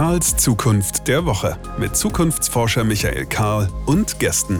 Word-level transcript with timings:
Karls 0.00 0.34
Zukunft 0.38 1.08
der 1.08 1.26
Woche 1.26 1.58
mit 1.78 1.94
Zukunftsforscher 1.94 2.84
Michael 2.84 3.26
Karl 3.26 3.68
und 3.84 4.18
Gästen. 4.18 4.58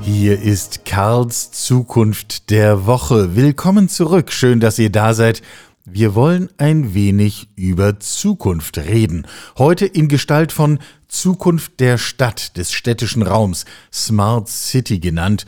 Hier 0.00 0.42
ist 0.42 0.84
Karls 0.84 1.52
Zukunft 1.52 2.50
der 2.50 2.84
Woche. 2.84 3.36
Willkommen 3.36 3.88
zurück. 3.88 4.32
Schön, 4.32 4.58
dass 4.58 4.80
ihr 4.80 4.90
da 4.90 5.14
seid. 5.14 5.42
Wir 5.84 6.16
wollen 6.16 6.48
ein 6.58 6.92
wenig 6.92 7.50
über 7.54 8.00
Zukunft 8.00 8.78
reden. 8.78 9.28
Heute 9.56 9.86
in 9.86 10.08
Gestalt 10.08 10.50
von 10.50 10.80
Zukunft 11.06 11.78
der 11.78 11.98
Stadt, 11.98 12.56
des 12.56 12.72
städtischen 12.72 13.22
Raums, 13.22 13.64
Smart 13.92 14.48
City 14.48 14.98
genannt. 14.98 15.46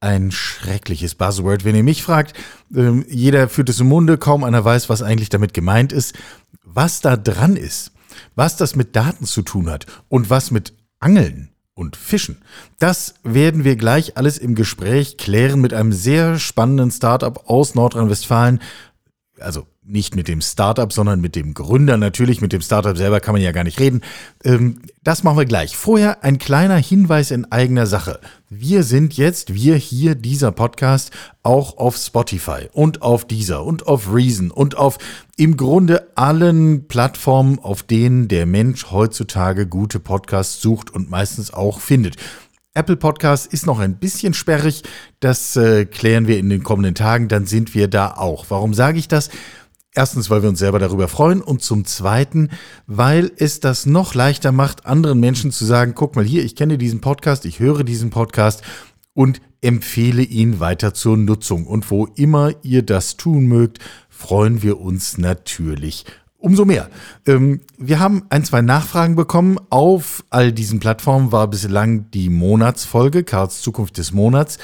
Ein 0.00 0.32
schreckliches 0.32 1.14
Buzzword, 1.14 1.64
wenn 1.64 1.76
ihr 1.76 1.84
mich 1.84 2.02
fragt. 2.02 2.34
Ähm, 2.74 3.04
jeder 3.08 3.48
führt 3.48 3.68
es 3.68 3.78
im 3.78 3.86
Munde, 3.88 4.18
kaum 4.18 4.42
einer 4.42 4.64
weiß, 4.64 4.88
was 4.88 5.00
eigentlich 5.00 5.28
damit 5.28 5.54
gemeint 5.54 5.92
ist. 5.92 6.14
Was 6.74 7.00
da 7.00 7.16
dran 7.16 7.56
ist, 7.56 7.92
was 8.34 8.56
das 8.56 8.76
mit 8.76 8.96
Daten 8.96 9.26
zu 9.26 9.42
tun 9.42 9.68
hat 9.70 9.86
und 10.08 10.30
was 10.30 10.50
mit 10.50 10.74
Angeln 11.00 11.50
und 11.74 11.96
Fischen. 11.96 12.42
Das 12.78 13.14
werden 13.22 13.64
wir 13.64 13.76
gleich 13.76 14.16
alles 14.16 14.38
im 14.38 14.54
Gespräch 14.54 15.16
klären 15.16 15.60
mit 15.60 15.74
einem 15.74 15.92
sehr 15.92 16.38
spannenden 16.38 16.90
Startup 16.90 17.48
aus 17.48 17.74
Nordrhein-Westfalen. 17.74 18.60
Also 19.42 19.66
nicht 19.84 20.14
mit 20.14 20.28
dem 20.28 20.40
Startup, 20.40 20.92
sondern 20.92 21.20
mit 21.20 21.34
dem 21.34 21.54
Gründer 21.54 21.96
natürlich. 21.96 22.40
Mit 22.40 22.52
dem 22.52 22.62
Startup 22.62 22.96
selber 22.96 23.20
kann 23.20 23.34
man 23.34 23.42
ja 23.42 23.52
gar 23.52 23.64
nicht 23.64 23.80
reden. 23.80 24.02
Ähm, 24.44 24.82
das 25.02 25.24
machen 25.24 25.38
wir 25.38 25.44
gleich. 25.44 25.76
Vorher 25.76 26.22
ein 26.22 26.38
kleiner 26.38 26.76
Hinweis 26.76 27.30
in 27.30 27.50
eigener 27.50 27.86
Sache. 27.86 28.20
Wir 28.48 28.84
sind 28.84 29.16
jetzt, 29.16 29.54
wir 29.54 29.76
hier, 29.76 30.14
dieser 30.14 30.52
Podcast, 30.52 31.10
auch 31.42 31.78
auf 31.78 31.96
Spotify 31.96 32.68
und 32.72 33.02
auf 33.02 33.26
Deezer 33.26 33.64
und 33.64 33.86
auf 33.86 34.12
Reason 34.12 34.50
und 34.50 34.76
auf 34.76 34.98
im 35.36 35.56
Grunde 35.56 36.08
allen 36.14 36.86
Plattformen, 36.86 37.58
auf 37.58 37.82
denen 37.82 38.28
der 38.28 38.46
Mensch 38.46 38.90
heutzutage 38.90 39.66
gute 39.66 39.98
Podcasts 39.98 40.62
sucht 40.62 40.90
und 40.90 41.10
meistens 41.10 41.52
auch 41.52 41.80
findet. 41.80 42.16
Apple 42.74 42.96
Podcast 42.96 43.52
ist 43.52 43.66
noch 43.66 43.78
ein 43.80 43.98
bisschen 43.98 44.32
sperrig. 44.32 44.82
Das 45.20 45.56
äh, 45.56 45.84
klären 45.84 46.26
wir 46.26 46.38
in 46.38 46.48
den 46.48 46.62
kommenden 46.62 46.94
Tagen. 46.94 47.28
Dann 47.28 47.44
sind 47.44 47.74
wir 47.74 47.86
da 47.86 48.14
auch. 48.14 48.46
Warum 48.48 48.72
sage 48.72 48.98
ich 48.98 49.08
das? 49.08 49.28
Erstens, 49.94 50.30
weil 50.30 50.40
wir 50.40 50.48
uns 50.48 50.58
selber 50.58 50.78
darüber 50.78 51.06
freuen 51.06 51.42
und 51.42 51.60
zum 51.60 51.84
Zweiten, 51.84 52.48
weil 52.86 53.30
es 53.36 53.60
das 53.60 53.84
noch 53.84 54.14
leichter 54.14 54.52
macht, 54.52 54.86
anderen 54.86 55.20
Menschen 55.20 55.50
zu 55.50 55.66
sagen, 55.66 55.92
guck 55.94 56.16
mal 56.16 56.24
hier, 56.24 56.42
ich 56.46 56.56
kenne 56.56 56.78
diesen 56.78 57.02
Podcast, 57.02 57.44
ich 57.44 57.60
höre 57.60 57.84
diesen 57.84 58.08
Podcast 58.08 58.62
und 59.12 59.42
empfehle 59.60 60.22
ihn 60.22 60.58
weiter 60.58 60.94
zur 60.94 61.18
Nutzung. 61.18 61.66
Und 61.66 61.90
wo 61.90 62.06
immer 62.06 62.52
ihr 62.62 62.82
das 62.82 63.18
tun 63.18 63.48
mögt, 63.48 63.80
freuen 64.08 64.62
wir 64.62 64.80
uns 64.80 65.18
natürlich 65.18 66.06
umso 66.42 66.64
mehr. 66.64 66.88
Ähm, 67.26 67.60
wir 67.78 68.00
haben 68.00 68.24
ein, 68.28 68.44
zwei 68.44 68.60
Nachfragen 68.60 69.16
bekommen. 69.16 69.58
Auf 69.70 70.24
all 70.30 70.52
diesen 70.52 70.80
Plattformen 70.80 71.32
war 71.32 71.48
bislang 71.48 72.10
die 72.10 72.28
Monatsfolge, 72.28 73.24
Karls 73.24 73.62
Zukunft 73.62 73.96
des 73.98 74.12
Monats. 74.12 74.58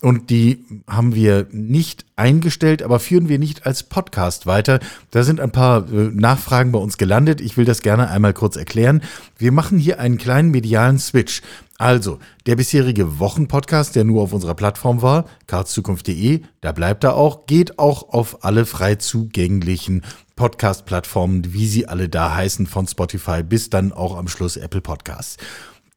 Und 0.00 0.28
die 0.28 0.62
haben 0.86 1.14
wir 1.14 1.46
nicht 1.50 2.04
eingestellt, 2.14 2.82
aber 2.82 3.00
führen 3.00 3.30
wir 3.30 3.38
nicht 3.38 3.64
als 3.64 3.84
Podcast 3.84 4.44
weiter. 4.46 4.78
Da 5.10 5.22
sind 5.22 5.40
ein 5.40 5.50
paar 5.50 5.90
äh, 5.90 6.10
Nachfragen 6.12 6.72
bei 6.72 6.78
uns 6.78 6.98
gelandet. 6.98 7.40
Ich 7.40 7.56
will 7.56 7.64
das 7.64 7.80
gerne 7.80 8.10
einmal 8.10 8.34
kurz 8.34 8.56
erklären. 8.56 9.00
Wir 9.38 9.50
machen 9.50 9.78
hier 9.78 10.00
einen 10.00 10.18
kleinen 10.18 10.50
medialen 10.50 10.98
Switch. 10.98 11.40
Also, 11.78 12.18
der 12.46 12.54
bisherige 12.54 13.18
Wochenpodcast, 13.18 13.96
der 13.96 14.04
nur 14.04 14.22
auf 14.22 14.32
unserer 14.32 14.54
Plattform 14.54 15.00
war, 15.00 15.24
karlszukunft.de, 15.46 16.42
da 16.60 16.72
bleibt 16.72 17.02
er 17.02 17.16
auch, 17.16 17.46
geht 17.46 17.78
auch 17.78 18.10
auf 18.10 18.44
alle 18.44 18.64
frei 18.66 18.96
zugänglichen 18.96 20.02
Podcast-Plattformen, 20.36 21.52
wie 21.52 21.66
sie 21.66 21.86
alle 21.86 22.08
da 22.08 22.34
heißen, 22.34 22.66
von 22.66 22.86
Spotify 22.86 23.42
bis 23.42 23.70
dann 23.70 23.92
auch 23.92 24.16
am 24.16 24.28
Schluss 24.28 24.56
Apple 24.56 24.80
Podcasts. 24.80 25.36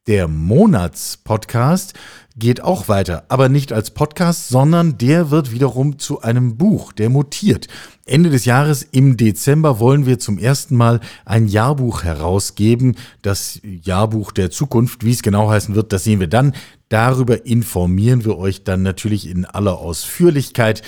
Der 0.08 0.26
Monatspodcast 0.26 1.92
geht 2.34 2.62
auch 2.62 2.88
weiter, 2.88 3.24
aber 3.28 3.50
nicht 3.50 3.74
als 3.74 3.90
Podcast, 3.90 4.48
sondern 4.48 4.96
der 4.96 5.30
wird 5.30 5.52
wiederum 5.52 5.98
zu 5.98 6.22
einem 6.22 6.56
Buch, 6.56 6.94
der 6.94 7.10
mutiert. 7.10 7.66
Ende 8.06 8.30
des 8.30 8.46
Jahres 8.46 8.82
im 8.82 9.18
Dezember 9.18 9.80
wollen 9.80 10.06
wir 10.06 10.18
zum 10.18 10.38
ersten 10.38 10.76
Mal 10.76 11.00
ein 11.26 11.46
Jahrbuch 11.46 12.04
herausgeben, 12.04 12.96
das 13.20 13.60
Jahrbuch 13.62 14.32
der 14.32 14.50
Zukunft, 14.50 15.04
wie 15.04 15.12
es 15.12 15.22
genau 15.22 15.50
heißen 15.50 15.74
wird, 15.74 15.92
das 15.92 16.04
sehen 16.04 16.20
wir 16.20 16.28
dann. 16.28 16.54
Darüber 16.88 17.44
informieren 17.44 18.24
wir 18.24 18.38
euch 18.38 18.64
dann 18.64 18.82
natürlich 18.82 19.28
in 19.28 19.44
aller 19.44 19.76
Ausführlichkeit. 19.78 20.80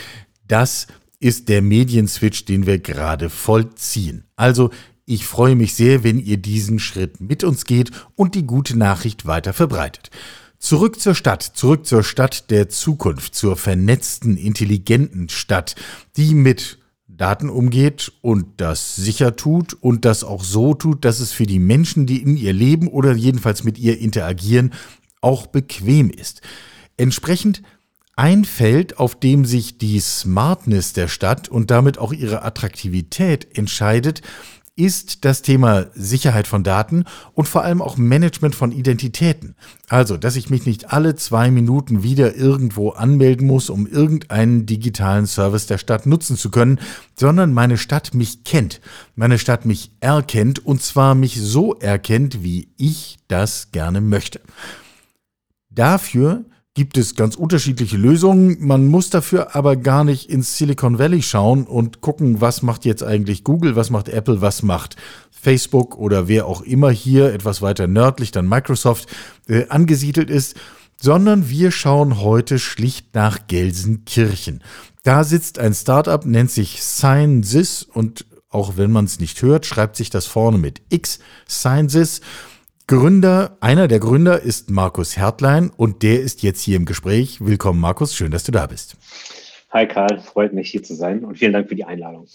Das 0.49 0.87
ist 1.21 1.49
der 1.49 1.63
Medienswitch, 1.63 2.47
den 2.47 2.67
wir 2.67 2.79
gerade 2.79 3.31
vollziehen. 3.31 4.25
Also 4.37 4.71
ich 5.05 5.27
freue 5.27 5.55
mich 5.55 5.75
sehr, 5.75 6.03
wenn 6.03 6.19
ihr 6.19 6.39
diesen 6.39 6.79
Schritt 6.79 7.21
mit 7.21 7.45
uns 7.45 7.65
geht 7.65 7.91
und 8.17 8.35
die 8.35 8.47
gute 8.47 8.77
Nachricht 8.77 9.27
weiter 9.27 9.53
verbreitet. 9.53 10.11
Zurück 10.59 11.01
zur 11.01 11.15
Stadt, 11.15 11.43
zurück 11.43 11.87
zur 11.87 12.03
Stadt 12.03 12.51
der 12.51 12.69
Zukunft, 12.69 13.35
zur 13.35 13.57
vernetzten, 13.57 14.37
intelligenten 14.37 15.29
Stadt, 15.29 15.75
die 16.17 16.35
mit 16.35 16.79
Daten 17.09 17.51
umgeht 17.51 18.13
und 18.23 18.61
das 18.61 18.97
sicher 18.97 19.37
tut 19.37 19.75
und 19.75 20.05
das 20.05 20.25
auch 20.25 20.45
so 20.45 20.75
tut, 20.75 21.05
dass 21.05 21.21
es 21.21 21.33
für 21.33 21.47
die 21.47 21.59
Menschen, 21.59 22.07
die 22.07 22.23
in 22.23 22.37
ihr 22.37 22.53
leben 22.53 22.89
oder 22.89 23.13
jedenfalls 23.15 23.65
mit 23.65 23.79
ihr 23.79 23.99
interagieren, 23.99 24.73
auch 25.21 25.47
bequem 25.47 26.11
ist. 26.11 26.41
Entsprechend 26.97 27.63
ein 28.21 28.45
Feld, 28.45 28.99
auf 28.99 29.19
dem 29.19 29.47
sich 29.47 29.79
die 29.79 29.99
Smartness 29.99 30.93
der 30.93 31.09
Stadt 31.09 31.49
und 31.49 31.71
damit 31.71 31.97
auch 31.97 32.13
ihre 32.13 32.45
Attraktivität 32.45 33.57
entscheidet, 33.57 34.21
ist 34.77 35.25
das 35.25 35.41
Thema 35.41 35.87
Sicherheit 35.95 36.47
von 36.47 36.63
Daten 36.63 37.07
und 37.33 37.49
vor 37.49 37.65
allem 37.65 37.81
auch 37.81 37.97
Management 37.97 38.55
von 38.55 38.73
Identitäten. 38.73 39.55
Also, 39.89 40.19
dass 40.19 40.37
ich 40.37 40.51
mich 40.51 40.67
nicht 40.67 40.93
alle 40.93 41.15
zwei 41.15 41.51
Minuten 41.51 42.03
wieder 42.03 42.37
irgendwo 42.37 42.91
anmelden 42.91 43.47
muss, 43.47 43.71
um 43.71 43.87
irgendeinen 43.87 44.67
digitalen 44.67 45.27
Service 45.27 45.67
der 45.67 45.79
Stadt 45.79 46.05
nutzen 46.05 46.37
zu 46.37 46.51
können, 46.51 46.79
sondern 47.19 47.55
meine 47.55 47.79
Stadt 47.79 48.13
mich 48.13 48.45
kennt, 48.45 48.83
meine 49.17 49.39
Stadt 49.39 49.65
mich 49.65 49.93
erkennt 50.01 50.65
und 50.67 50.83
zwar 50.83 51.15
mich 51.15 51.41
so 51.41 51.73
erkennt, 51.75 52.45
wie 52.45 52.69
ich 52.77 53.17
das 53.29 53.73
gerne 53.73 54.03
möchte. 54.03 54.43
Dafür 55.71 56.45
gibt 56.75 56.97
es 56.97 57.17
ganz 57.17 57.35
unterschiedliche 57.35 57.97
Lösungen. 57.97 58.57
Man 58.61 58.87
muss 58.89 59.11
dafür 59.11 59.57
aber 59.57 59.77
gar 59.77 60.05
nicht 60.05 60.31
ins 60.31 60.57
Silicon 60.57 60.99
Valley 60.99 61.23
schauen 61.23 61.65
und 61.65 62.01
gucken, 62.01 62.41
was 62.41 62.63
macht 62.63 62.85
jetzt 62.85 63.03
eigentlich 63.03 63.43
Google, 63.45 63.75
was 63.75 63.91
macht 63.91 64.09
Apple, 64.09 64.41
was 64.41 64.63
macht 64.63 64.97
Facebook 65.31 65.97
oder 65.97 66.29
wer 66.29 66.47
auch 66.47 66.63
immer 66.63 66.91
hier 66.91 67.33
etwas 67.33 67.61
weiter 67.61 67.87
nördlich 67.87 68.31
dann 68.31 68.49
Microsoft 68.49 69.09
äh, 69.49 69.67
angesiedelt 69.69 70.31
ist, 70.31 70.57
sondern 71.01 71.49
wir 71.49 71.71
schauen 71.71 72.21
heute 72.21 72.59
schlicht 72.59 73.15
nach 73.15 73.47
Gelsenkirchen. 73.47 74.63
Da 75.03 75.25
sitzt 75.25 75.59
ein 75.59 75.75
Startup, 75.75 76.25
nennt 76.25 76.51
sich 76.51 76.83
SignSys 76.83 77.83
und 77.83 78.27
auch 78.51 78.77
wenn 78.77 78.91
man 78.91 79.07
es 79.07 79.19
nicht 79.19 79.41
hört, 79.43 79.65
schreibt 79.65 79.97
sich 79.97 80.11
das 80.11 80.27
vorne 80.27 80.59
mit 80.59 80.83
X, 80.91 81.21
SignSys. 81.47 82.21
Gründer, 82.91 83.57
einer 83.61 83.87
der 83.87 84.01
Gründer 84.01 84.43
ist 84.43 84.69
Markus 84.69 85.17
Hertlein 85.17 85.71
und 85.71 86.03
der 86.03 86.21
ist 86.21 86.43
jetzt 86.43 86.61
hier 86.61 86.75
im 86.75 86.87
Gespräch. 86.87 87.39
Willkommen, 87.41 87.79
Markus. 87.79 88.17
Schön, 88.17 88.33
dass 88.33 88.43
du 88.43 88.51
da 88.51 88.67
bist. 88.67 88.97
Hi, 89.71 89.87
Karl. 89.87 90.19
Freut 90.19 90.53
mich, 90.53 90.73
hier 90.73 90.83
zu 90.83 90.97
sein 90.97 91.25
und 91.25 91.39
vielen 91.39 91.53
Dank 91.53 91.69
für 91.69 91.77
die 91.77 91.85
Einladung. 91.85 92.27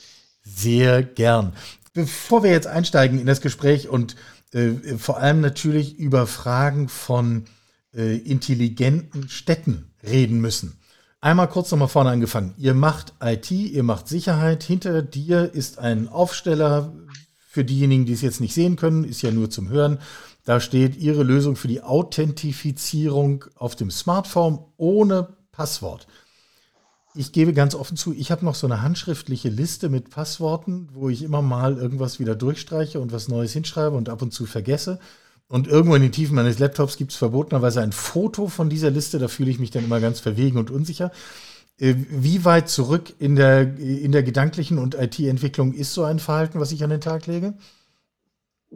Sehr 0.44 1.04
gern. 1.04 1.52
Bevor 1.94 2.42
wir 2.42 2.52
jetzt 2.52 2.68
einsteigen 2.68 3.20
in 3.20 3.26
das 3.26 3.42
Gespräch 3.42 3.90
und 3.90 4.16
äh, 4.54 4.70
vor 4.98 5.18
allem 5.18 5.42
natürlich 5.42 6.00
über 6.00 6.26
Fragen 6.26 6.88
von 6.88 7.48
äh, 7.94 8.16
intelligenten 8.16 9.28
Städten 9.28 9.92
reden 10.08 10.40
müssen. 10.40 10.80
Einmal 11.20 11.50
kurz 11.50 11.70
nochmal 11.72 11.90
vorne 11.90 12.12
angefangen. 12.12 12.54
Ihr 12.58 12.76
macht 12.76 13.12
IT, 13.22 13.52
ihr 13.52 13.84
macht 13.84 14.08
Sicherheit. 14.08 14.64
Hinter 14.64 15.02
dir 15.02 15.54
ist 15.54 15.80
ein 15.80 16.08
Aufsteller. 16.08 16.94
Für 17.50 17.66
diejenigen, 17.66 18.06
die 18.06 18.14
es 18.14 18.22
jetzt 18.22 18.40
nicht 18.40 18.54
sehen 18.54 18.78
können, 18.78 19.04
ist 19.04 19.22
ja 19.22 19.32
nur 19.32 19.50
zum 19.50 19.68
Hören. 19.68 20.00
Da 20.46 20.60
steht 20.60 20.96
Ihre 20.96 21.24
Lösung 21.24 21.56
für 21.56 21.68
die 21.68 21.82
Authentifizierung 21.82 23.46
auf 23.56 23.76
dem 23.76 23.90
Smartphone 23.90 24.60
ohne 24.78 25.36
Passwort. 25.52 26.08
Ich 27.16 27.32
gebe 27.32 27.54
ganz 27.54 27.74
offen 27.74 27.98
zu, 27.98 28.14
ich 28.14 28.30
habe 28.30 28.46
noch 28.46 28.56
so 28.56 28.68
eine 28.68 28.82
handschriftliche 28.82 29.50
Liste 29.50 29.90
mit 29.90 30.10
Passworten, 30.10 30.90
wo 30.94 31.10
ich 31.10 31.24
immer 31.24 31.42
mal 31.42 31.78
irgendwas 31.78 32.20
wieder 32.20 32.36
durchstreiche 32.36 33.00
und 33.00 33.12
was 33.12 33.28
Neues 33.28 33.54
hinschreibe 33.54 33.96
und 33.96 34.08
ab 34.10 34.22
und 34.22 34.34
zu 34.34 34.46
vergesse. 34.46 35.00
Und 35.48 35.68
irgendwo 35.68 35.96
in 35.96 36.02
den 36.02 36.12
Tiefen 36.12 36.36
meines 36.36 36.60
Laptops 36.60 36.98
gibt 36.98 37.12
es 37.12 37.18
verbotenerweise 37.18 37.82
ein 37.82 37.92
Foto 37.92 38.48
von 38.48 38.70
dieser 38.70 38.92
Liste. 38.92 39.18
Da 39.18 39.28
fühle 39.28 39.50
ich 39.50 39.60
mich 39.60 39.72
dann 39.72 39.86
immer 39.86 40.00
ganz 40.00 40.20
verwegen 40.20 40.58
und 40.58 40.70
unsicher. 40.70 41.12
Äh, 41.80 41.96
wie 42.10 42.46
weit 42.46 42.70
zurück 42.70 43.14
in 43.18 43.36
der, 43.36 43.78
in 43.78 44.12
der 44.12 44.24
gedanklichen 44.24 44.78
und 44.78 44.96
IT-Entwicklung 44.96 45.74
ist 45.74 45.94
so 45.94 46.04
ein 46.04 46.20
Verhalten, 46.20 46.60
was 46.60 46.72
ich 46.72 46.84
an 46.84 46.90
den 46.90 47.02
Tag 47.02 47.26
lege? 47.26 47.56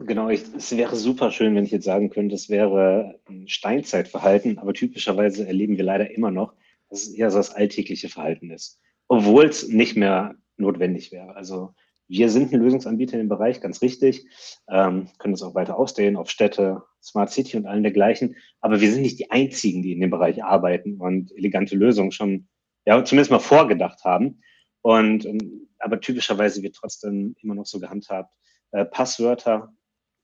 Genau, 0.02 0.30
ich, 0.30 0.44
es 0.56 0.74
wäre 0.74 0.96
super 0.96 1.30
schön, 1.30 1.54
wenn 1.54 1.64
ich 1.64 1.72
jetzt 1.72 1.84
sagen 1.84 2.08
könnte, 2.08 2.34
es 2.34 2.48
wäre 2.48 3.20
ein 3.28 3.46
Steinzeitverhalten, 3.48 4.58
aber 4.58 4.72
typischerweise 4.72 5.46
erleben 5.46 5.76
wir 5.76 5.84
leider 5.84 6.10
immer 6.10 6.30
noch, 6.30 6.54
dass 6.88 7.02
es 7.02 7.12
eher 7.12 7.30
so 7.30 7.36
das 7.36 7.54
alltägliche 7.54 8.08
Verhalten 8.08 8.50
ist, 8.50 8.80
obwohl 9.08 9.44
es 9.44 9.68
nicht 9.68 9.96
mehr 9.96 10.36
notwendig 10.56 11.12
wäre. 11.12 11.36
Also 11.36 11.74
Wir 12.10 12.28
sind 12.28 12.52
ein 12.52 12.58
Lösungsanbieter 12.60 13.12
in 13.12 13.20
dem 13.20 13.28
Bereich, 13.28 13.60
ganz 13.60 13.82
richtig, 13.82 14.26
ähm, 14.68 15.06
können 15.18 15.32
das 15.32 15.42
auch 15.42 15.54
weiter 15.54 15.78
ausdehnen 15.78 16.16
auf 16.16 16.28
Städte, 16.28 16.82
Smart 17.00 17.30
City 17.30 17.56
und 17.56 17.66
allen 17.66 17.84
dergleichen. 17.84 18.34
Aber 18.60 18.80
wir 18.80 18.90
sind 18.90 19.02
nicht 19.02 19.20
die 19.20 19.30
einzigen, 19.30 19.82
die 19.84 19.92
in 19.92 20.00
dem 20.00 20.10
Bereich 20.10 20.42
arbeiten 20.42 20.96
und 21.00 21.30
elegante 21.36 21.76
Lösungen 21.76 22.10
schon, 22.10 22.48
ja, 22.84 23.04
zumindest 23.04 23.30
mal 23.30 23.38
vorgedacht 23.38 24.02
haben. 24.02 24.40
Und, 24.82 25.24
ähm, 25.24 25.68
aber 25.78 26.00
typischerweise 26.00 26.64
wird 26.64 26.74
trotzdem 26.74 27.36
immer 27.42 27.54
noch 27.54 27.66
so 27.66 27.78
gehandhabt. 27.78 28.34
Äh, 28.72 28.86
Passwörter 28.86 29.72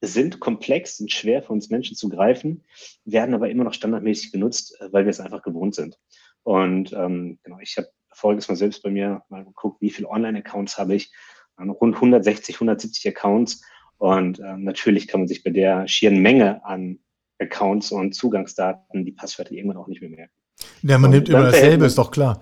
sind 0.01 0.41
komplex, 0.41 0.99
sind 0.99 1.11
schwer 1.11 1.43
für 1.43 1.53
uns 1.53 1.71
Menschen 1.71 1.97
zu 1.97 2.09
greifen, 2.09 2.65
werden 3.05 3.35
aber 3.35 3.51
immer 3.51 3.65
noch 3.65 3.75
standardmäßig 3.75 4.33
genutzt, 4.33 4.77
äh, 4.81 4.93
weil 4.93 5.05
wir 5.05 5.11
es 5.11 5.21
einfach 5.21 5.43
gewohnt 5.43 5.75
sind. 5.75 5.99
Und 6.43 6.93
ähm, 6.93 7.39
genau, 7.43 7.59
ich 7.61 7.77
habe 7.77 7.89
voriges 8.13 8.49
Mal 8.49 8.57
selbst 8.57 8.83
bei 8.83 8.91
mir 8.91 9.23
mal 9.29 9.45
geguckt, 9.45 9.81
wie 9.81 9.91
viele 9.91 10.09
Online-Accounts 10.09 10.79
habe 10.79 10.95
ich 10.95 11.11
rund 11.59 11.95
160, 11.95 12.57
170 12.57 13.09
Accounts. 13.09 13.63
Und 13.99 14.41
ähm, 14.41 14.65
natürlich 14.65 15.09
kann 15.09 15.21
man 15.21 15.29
sich 15.29 15.43
bei 15.43 15.51
der 15.51 15.89
schieren 15.89 16.21
Menge 16.21 16.65
an 16.65 16.99
Accounts 17.39 17.93
und 17.93 18.15
Zugangsdaten 18.15 19.05
die 19.05 19.13
Passwörter 19.13 19.53
irgendwann 19.53 19.79
auch 19.79 19.89
nicht 19.89 20.01
mehr 20.01 20.11
merken. 20.11 20.33
Ja, 20.83 20.99
man 20.99 21.11
und 21.11 21.17
nimmt 21.17 21.29
immer 21.29 21.45
dasselbe, 21.45 21.87
ist 21.87 21.99
doch 21.99 22.11
klar. 22.11 22.41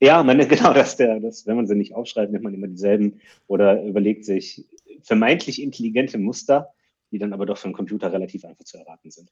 Ja, 0.00 0.22
man, 0.22 0.38
genau, 0.48 0.72
dass 0.72 0.96
der, 0.96 1.20
das, 1.20 1.46
wenn 1.46 1.56
man 1.56 1.66
sie 1.66 1.74
nicht 1.74 1.94
aufschreibt, 1.94 2.32
nimmt 2.32 2.44
man 2.44 2.54
immer 2.54 2.68
dieselben 2.68 3.20
oder 3.46 3.82
überlegt 3.82 4.24
sich 4.24 4.66
vermeintlich 5.02 5.62
intelligente 5.62 6.18
Muster, 6.18 6.68
die 7.10 7.18
dann 7.18 7.32
aber 7.32 7.46
doch 7.46 7.58
für 7.58 7.66
einen 7.66 7.74
Computer 7.74 8.12
relativ 8.12 8.44
einfach 8.44 8.64
zu 8.64 8.78
erraten 8.78 9.10
sind. 9.10 9.30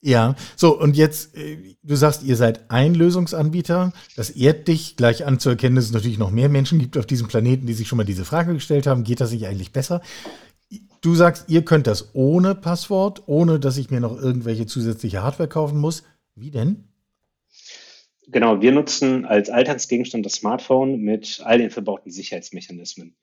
Ja, 0.00 0.34
so 0.54 0.78
und 0.78 0.98
jetzt, 0.98 1.34
äh, 1.34 1.76
du 1.82 1.96
sagst, 1.96 2.24
ihr 2.24 2.36
seid 2.36 2.70
ein 2.70 2.94
Lösungsanbieter. 2.94 3.92
Das 4.16 4.28
ehrt 4.28 4.68
dich 4.68 4.96
gleich 4.96 5.24
anzuerkennen, 5.24 5.76
dass 5.76 5.86
es 5.86 5.92
natürlich 5.92 6.18
noch 6.18 6.30
mehr 6.30 6.50
Menschen 6.50 6.78
gibt 6.78 6.98
auf 6.98 7.06
diesem 7.06 7.26
Planeten, 7.26 7.66
die 7.66 7.72
sich 7.72 7.88
schon 7.88 7.96
mal 7.96 8.04
diese 8.04 8.26
Frage 8.26 8.52
gestellt 8.52 8.86
haben, 8.86 9.04
geht 9.04 9.22
das 9.22 9.30
sich 9.30 9.46
eigentlich 9.46 9.72
besser? 9.72 10.02
Du 11.00 11.14
sagst, 11.14 11.48
ihr 11.48 11.64
könnt 11.64 11.86
das 11.86 12.14
ohne 12.14 12.54
Passwort, 12.54 13.22
ohne 13.26 13.58
dass 13.58 13.78
ich 13.78 13.90
mir 13.90 14.00
noch 14.00 14.20
irgendwelche 14.20 14.66
zusätzliche 14.66 15.22
Hardware 15.22 15.48
kaufen 15.48 15.78
muss. 15.78 16.02
Wie 16.34 16.50
denn? 16.50 16.84
Genau, 18.26 18.60
wir 18.60 18.72
nutzen 18.72 19.24
als 19.24 19.48
Alltagsgegenstand 19.48 20.26
das 20.26 20.34
Smartphone 20.34 21.00
mit 21.00 21.40
all 21.44 21.58
den 21.58 21.70
verbauten 21.70 22.10
Sicherheitsmechanismen. 22.10 23.16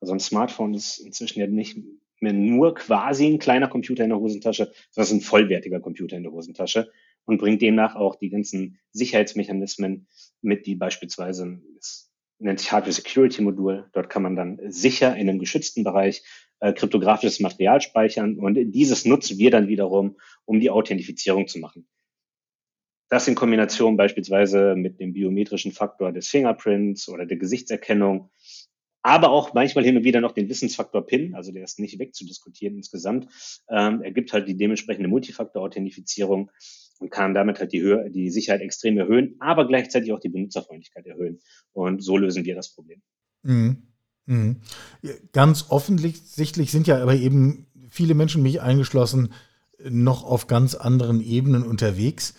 Also 0.00 0.12
ein 0.12 0.20
Smartphone 0.20 0.74
ist 0.74 0.98
inzwischen 0.98 1.40
ja 1.40 1.46
nicht 1.46 1.78
mehr 2.20 2.32
nur 2.32 2.74
quasi 2.74 3.26
ein 3.26 3.38
kleiner 3.38 3.68
Computer 3.68 4.04
in 4.04 4.10
der 4.10 4.18
Hosentasche, 4.18 4.72
sondern 4.90 5.18
ein 5.18 5.20
vollwertiger 5.20 5.80
Computer 5.80 6.16
in 6.16 6.22
der 6.22 6.32
Hosentasche 6.32 6.90
und 7.24 7.38
bringt 7.38 7.62
demnach 7.62 7.96
auch 7.96 8.16
die 8.16 8.30
ganzen 8.30 8.78
Sicherheitsmechanismen 8.92 10.06
mit, 10.40 10.66
die 10.66 10.76
beispielsweise, 10.76 11.60
es 11.78 12.10
nennt 12.38 12.60
sich 12.60 12.72
Hardware 12.72 12.92
Security 12.92 13.42
Modul, 13.42 13.88
dort 13.92 14.10
kann 14.10 14.22
man 14.22 14.36
dann 14.36 14.60
sicher 14.68 15.16
in 15.16 15.28
einem 15.28 15.38
geschützten 15.38 15.84
Bereich 15.84 16.22
äh, 16.60 16.72
kryptografisches 16.72 17.40
Material 17.40 17.80
speichern 17.80 18.38
und 18.38 18.54
dieses 18.72 19.04
nutzen 19.04 19.38
wir 19.38 19.50
dann 19.50 19.68
wiederum, 19.68 20.16
um 20.44 20.60
die 20.60 20.70
Authentifizierung 20.70 21.48
zu 21.48 21.58
machen. 21.58 21.86
Das 23.08 23.28
in 23.28 23.36
Kombination 23.36 23.96
beispielsweise 23.96 24.74
mit 24.74 24.98
dem 24.98 25.12
biometrischen 25.12 25.70
Faktor 25.70 26.12
des 26.12 26.28
Fingerprints 26.28 27.08
oder 27.08 27.24
der 27.24 27.36
Gesichtserkennung 27.36 28.30
aber 29.06 29.30
auch 29.30 29.54
manchmal 29.54 29.84
hin 29.84 29.96
und 29.96 30.02
wieder 30.02 30.20
noch 30.20 30.32
den 30.32 30.48
Wissensfaktor 30.48 31.06
PIN, 31.06 31.36
also 31.36 31.52
der 31.52 31.62
ist 31.62 31.78
nicht 31.78 31.96
wegzudiskutieren 32.00 32.76
insgesamt. 32.76 33.28
Ähm, 33.70 34.02
er 34.02 34.10
gibt 34.10 34.32
halt 34.32 34.48
die 34.48 34.56
dementsprechende 34.56 35.08
Multifaktor-Authentifizierung 35.08 36.50
und 36.98 37.10
kann 37.12 37.32
damit 37.32 37.60
halt 37.60 37.72
die, 37.72 37.80
Höhe, 37.80 38.10
die 38.10 38.30
Sicherheit 38.30 38.62
extrem 38.62 38.98
erhöhen, 38.98 39.36
aber 39.38 39.68
gleichzeitig 39.68 40.12
auch 40.12 40.18
die 40.18 40.28
Benutzerfreundlichkeit 40.28 41.06
erhöhen. 41.06 41.38
Und 41.72 42.02
so 42.02 42.16
lösen 42.16 42.44
wir 42.44 42.56
das 42.56 42.74
Problem. 42.74 43.00
Mhm. 43.44 43.84
Mhm. 44.24 44.56
Ganz 45.32 45.66
offensichtlich 45.68 46.72
sind 46.72 46.88
ja 46.88 47.00
aber 47.00 47.14
eben 47.14 47.68
viele 47.88 48.14
Menschen, 48.14 48.42
mich 48.42 48.60
eingeschlossen, 48.60 49.32
noch 49.88 50.24
auf 50.24 50.48
ganz 50.48 50.74
anderen 50.74 51.20
Ebenen 51.20 51.62
unterwegs. 51.62 52.34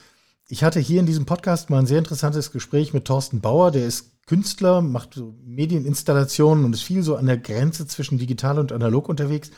Ich 0.49 0.63
hatte 0.63 0.79
hier 0.79 1.01
in 1.01 1.05
diesem 1.05 1.25
Podcast 1.25 1.69
mal 1.69 1.79
ein 1.79 1.87
sehr 1.87 1.97
interessantes 1.97 2.53
Gespräch 2.53 2.93
mit 2.93 3.03
Thorsten 3.03 3.41
Bauer, 3.41 3.69
der 3.69 3.85
ist 3.85 4.11
Künstler, 4.27 4.81
macht 4.81 5.15
so 5.15 5.35
Medieninstallationen 5.45 6.63
und 6.63 6.73
ist 6.73 6.83
viel 6.83 7.03
so 7.03 7.17
an 7.17 7.25
der 7.25 7.37
Grenze 7.37 7.85
zwischen 7.85 8.17
digital 8.17 8.57
und 8.57 8.71
analog 8.71 9.09
unterwegs. 9.09 9.51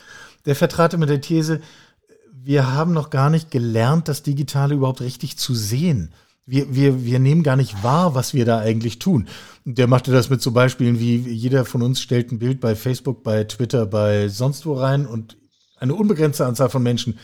Der 0.46 0.56
vertrat 0.56 0.92
immer 0.92 1.06
der 1.06 1.20
These, 1.20 1.60
wir 2.32 2.72
haben 2.72 2.92
noch 2.92 3.10
gar 3.10 3.30
nicht 3.30 3.52
gelernt, 3.52 4.08
das 4.08 4.24
Digitale 4.24 4.74
überhaupt 4.74 5.00
richtig 5.00 5.38
zu 5.38 5.54
sehen. 5.54 6.12
Wir, 6.44 6.74
wir, 6.74 7.04
wir 7.04 7.20
nehmen 7.20 7.44
gar 7.44 7.56
nicht 7.56 7.84
wahr, 7.84 8.16
was 8.16 8.34
wir 8.34 8.44
da 8.44 8.58
eigentlich 8.58 8.98
tun. 8.98 9.28
Der 9.64 9.86
machte 9.86 10.10
das 10.10 10.28
mit 10.28 10.42
so 10.42 10.50
Beispielen 10.50 10.98
wie 10.98 11.18
jeder 11.18 11.64
von 11.64 11.82
uns 11.82 12.00
stellt 12.00 12.32
ein 12.32 12.40
Bild 12.40 12.60
bei 12.60 12.74
Facebook, 12.74 13.22
bei 13.22 13.44
Twitter, 13.44 13.86
bei 13.86 14.28
sonst 14.28 14.66
wo 14.66 14.72
rein 14.72 15.06
und 15.06 15.36
eine 15.78 15.94
unbegrenzte 15.94 16.46
Anzahl 16.46 16.68
von 16.68 16.82
Menschen 16.82 17.18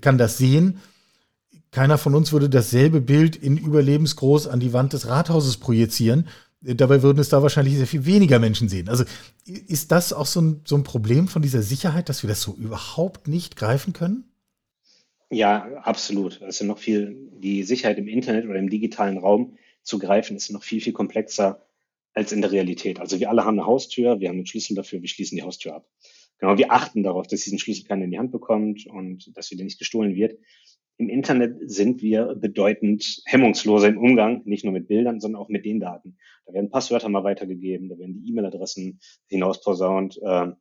kann 0.00 0.18
das 0.18 0.36
sehen. 0.36 0.80
Keiner 1.74 1.98
von 1.98 2.14
uns 2.14 2.32
würde 2.32 2.48
dasselbe 2.48 3.00
Bild 3.00 3.34
in 3.34 3.58
überlebensgroß 3.58 4.46
an 4.46 4.60
die 4.60 4.72
Wand 4.72 4.92
des 4.92 5.08
Rathauses 5.08 5.56
projizieren 5.56 6.28
Dabei 6.64 7.02
würden 7.02 7.18
es 7.18 7.28
da 7.28 7.42
wahrscheinlich 7.42 7.76
sehr 7.76 7.86
viel 7.86 8.06
weniger 8.06 8.38
Menschen 8.38 8.70
sehen. 8.70 8.88
Also 8.88 9.04
ist 9.44 9.92
das 9.92 10.14
auch 10.14 10.24
so 10.24 10.40
ein, 10.40 10.62
so 10.64 10.76
ein 10.76 10.82
Problem 10.82 11.28
von 11.28 11.42
dieser 11.42 11.60
Sicherheit, 11.60 12.08
dass 12.08 12.22
wir 12.22 12.28
das 12.28 12.40
so 12.40 12.54
überhaupt 12.54 13.28
nicht 13.28 13.56
greifen 13.56 13.92
können? 13.92 14.24
Ja, 15.28 15.64
absolut. 15.82 16.40
Ist 16.40 16.62
noch 16.62 16.78
viel, 16.78 17.30
die 17.38 17.64
Sicherheit 17.64 17.98
im 17.98 18.08
Internet 18.08 18.46
oder 18.46 18.58
im 18.58 18.70
digitalen 18.70 19.18
Raum 19.18 19.58
zu 19.82 19.98
greifen, 19.98 20.36
ist 20.36 20.50
noch 20.52 20.62
viel, 20.62 20.80
viel 20.80 20.94
komplexer 20.94 21.60
als 22.14 22.32
in 22.32 22.40
der 22.40 22.52
Realität. 22.52 22.98
Also 22.98 23.20
wir 23.20 23.28
alle 23.28 23.44
haben 23.44 23.58
eine 23.58 23.66
Haustür, 23.66 24.20
wir 24.20 24.30
haben 24.30 24.36
einen 24.36 24.46
Schlüssel 24.46 24.74
dafür, 24.74 25.02
wir 25.02 25.08
schließen 25.08 25.36
die 25.36 25.42
Haustür 25.42 25.74
ab. 25.74 25.86
Genau, 26.38 26.56
wir 26.56 26.72
achten 26.72 27.02
darauf, 27.02 27.26
dass 27.26 27.42
diesen 27.42 27.58
Schlüssel 27.58 27.84
keiner 27.84 28.04
in 28.04 28.10
die 28.10 28.18
Hand 28.18 28.32
bekommt 28.32 28.86
und 28.86 29.36
dass 29.36 29.50
wieder 29.50 29.64
nicht 29.64 29.78
gestohlen 29.78 30.14
wird 30.14 30.38
im 30.96 31.08
Internet 31.08 31.56
sind 31.70 32.02
wir 32.02 32.34
bedeutend 32.36 33.22
hemmungsloser 33.26 33.88
im 33.88 33.98
Umgang, 33.98 34.42
nicht 34.44 34.64
nur 34.64 34.72
mit 34.72 34.88
Bildern, 34.88 35.20
sondern 35.20 35.42
auch 35.42 35.48
mit 35.48 35.64
den 35.64 35.80
Daten. 35.80 36.16
Da 36.46 36.54
werden 36.54 36.70
Passwörter 36.70 37.08
mal 37.08 37.24
weitergegeben, 37.24 37.88
da 37.88 37.98
werden 37.98 38.14
die 38.14 38.30
E-Mail-Adressen 38.30 39.00
hinausposaunt, 39.28 40.20
äh, 40.22 40.52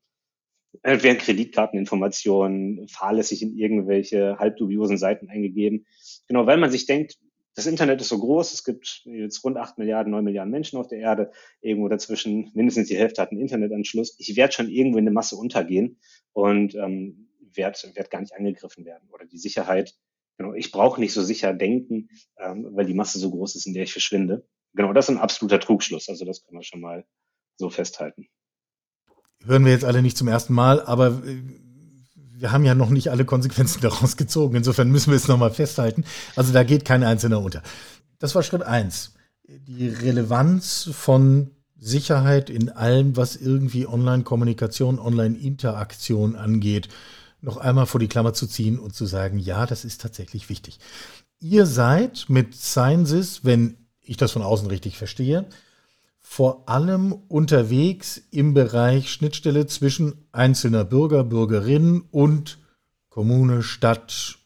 werden 0.82 1.18
Kreditkarteninformationen 1.20 2.88
fahrlässig 2.88 3.44
in 3.44 3.56
irgendwelche 3.56 4.40
halbdubiosen 4.40 4.98
Seiten 4.98 5.30
eingegeben. 5.30 5.86
Genau, 6.28 6.48
weil 6.48 6.58
man 6.58 6.72
sich 6.72 6.88
denkt, 6.88 7.20
das 7.56 7.68
Internet 7.68 8.02
ist 8.02 8.10
so 8.10 8.18
groß, 8.18 8.54
es 8.54 8.64
gibt 8.64 9.04
jetzt 9.06 9.44
rund 9.44 9.58
acht 9.58 9.78
Milliarden, 9.78 10.12
neun 10.12 10.24
Milliarden 10.24 10.52
Menschen 10.52 10.80
auf 10.80 10.88
der 10.88 10.98
Erde, 10.98 11.32
irgendwo 11.62 11.88
dazwischen, 11.88 12.50
mindestens 12.56 12.88
die 12.88 12.98
Hälfte 12.98 13.22
hat 13.22 13.30
einen 13.30 13.42
Internetanschluss. 13.42 14.16
Ich 14.18 14.36
werde 14.36 14.54
schon 14.54 14.70
irgendwo 14.70 14.98
in 14.98 15.06
der 15.06 15.14
Masse 15.14 15.36
untergehen 15.36 16.00
und 16.32 16.74
ähm, 16.74 17.30
werde 17.54 17.78
werd 17.94 18.10
gar 18.10 18.22
nicht 18.22 18.34
angegriffen 18.34 18.86
werden. 18.86 19.08
Oder 19.12 19.26
die 19.26 19.38
Sicherheit 19.38 19.96
Genau, 20.38 20.54
ich 20.54 20.72
brauche 20.72 21.00
nicht 21.00 21.14
so 21.14 21.22
sicher 21.22 21.54
denken, 21.54 22.10
ähm, 22.40 22.68
weil 22.72 22.86
die 22.86 22.94
Masse 22.94 23.20
so 23.20 23.30
groß 23.30 23.56
ist, 23.56 23.68
in 23.68 23.74
der 23.74 23.84
ich 23.84 23.92
verschwinde. 23.92 24.48
Genau, 24.74 24.94
das 24.94 25.06
ist 25.06 25.16
ein 25.16 25.22
absoluter 25.22 25.60
Trugschluss. 25.60 26.10
Also 26.10 26.26
das 26.26 26.44
können 26.44 26.60
wir 26.60 26.64
schon 26.64 26.82
mal 26.82 27.06
so 27.58 27.70
festhalten. 27.70 28.28
Hören 29.46 29.66
wir 29.66 29.72
jetzt 29.72 29.86
alle 29.86 30.02
nicht 30.02 30.18
zum 30.18 30.28
ersten 30.28 30.54
Mal, 30.54 30.82
aber 30.82 31.22
äh, 31.26 31.44
wir 32.16 32.52
haben 32.52 32.66
ja 32.66 32.74
noch 32.74 32.90
nicht 32.90 33.10
alle 33.10 33.26
Konsequenzen 33.26 33.82
daraus 33.82 34.18
gezogen. 34.18 34.56
Insofern 34.56 34.90
müssen 34.90 35.12
wir 35.12 35.18
es 35.18 35.28
nochmal 35.28 35.52
festhalten. 35.52 36.04
Also 36.36 36.52
da 36.52 36.64
geht 36.64 36.86
kein 36.86 37.04
Einzelner 37.04 37.42
unter. 37.42 37.62
Das 38.20 38.34
war 38.34 38.42
Schritt 38.42 38.64
eins. 38.64 39.14
Die 39.48 39.88
Relevanz 39.88 40.90
von 40.94 41.52
Sicherheit 41.78 42.50
in 42.50 42.70
allem, 42.70 43.18
was 43.18 43.36
irgendwie 43.36 43.86
Online-Kommunikation, 43.86 45.00
Online-Interaktion 45.00 46.36
angeht 46.36 46.88
noch 47.44 47.58
einmal 47.58 47.86
vor 47.86 48.00
die 48.00 48.08
Klammer 48.08 48.34
zu 48.34 48.48
ziehen 48.48 48.80
und 48.80 48.96
zu 48.96 49.06
sagen, 49.06 49.38
ja, 49.38 49.66
das 49.66 49.84
ist 49.84 50.02
tatsächlich 50.02 50.50
wichtig. 50.50 50.80
Ihr 51.40 51.66
seid 51.66 52.26
mit 52.30 52.56
Sciences, 52.56 53.44
wenn 53.44 53.78
ich 54.02 54.18
das 54.18 54.32
von 54.32 54.42
außen 54.42 54.68
richtig 54.68 54.98
verstehe, 54.98 55.46
vor 56.20 56.70
allem 56.70 57.12
unterwegs 57.12 58.22
im 58.32 58.54
Bereich 58.54 59.12
Schnittstelle 59.12 59.68
zwischen 59.68 60.26
einzelner 60.32 60.86
Bürger, 60.86 61.26
Bürgerinnen 61.26 62.04
und 62.12 62.60
Kommune, 63.10 63.62
Stadt, 63.62 64.38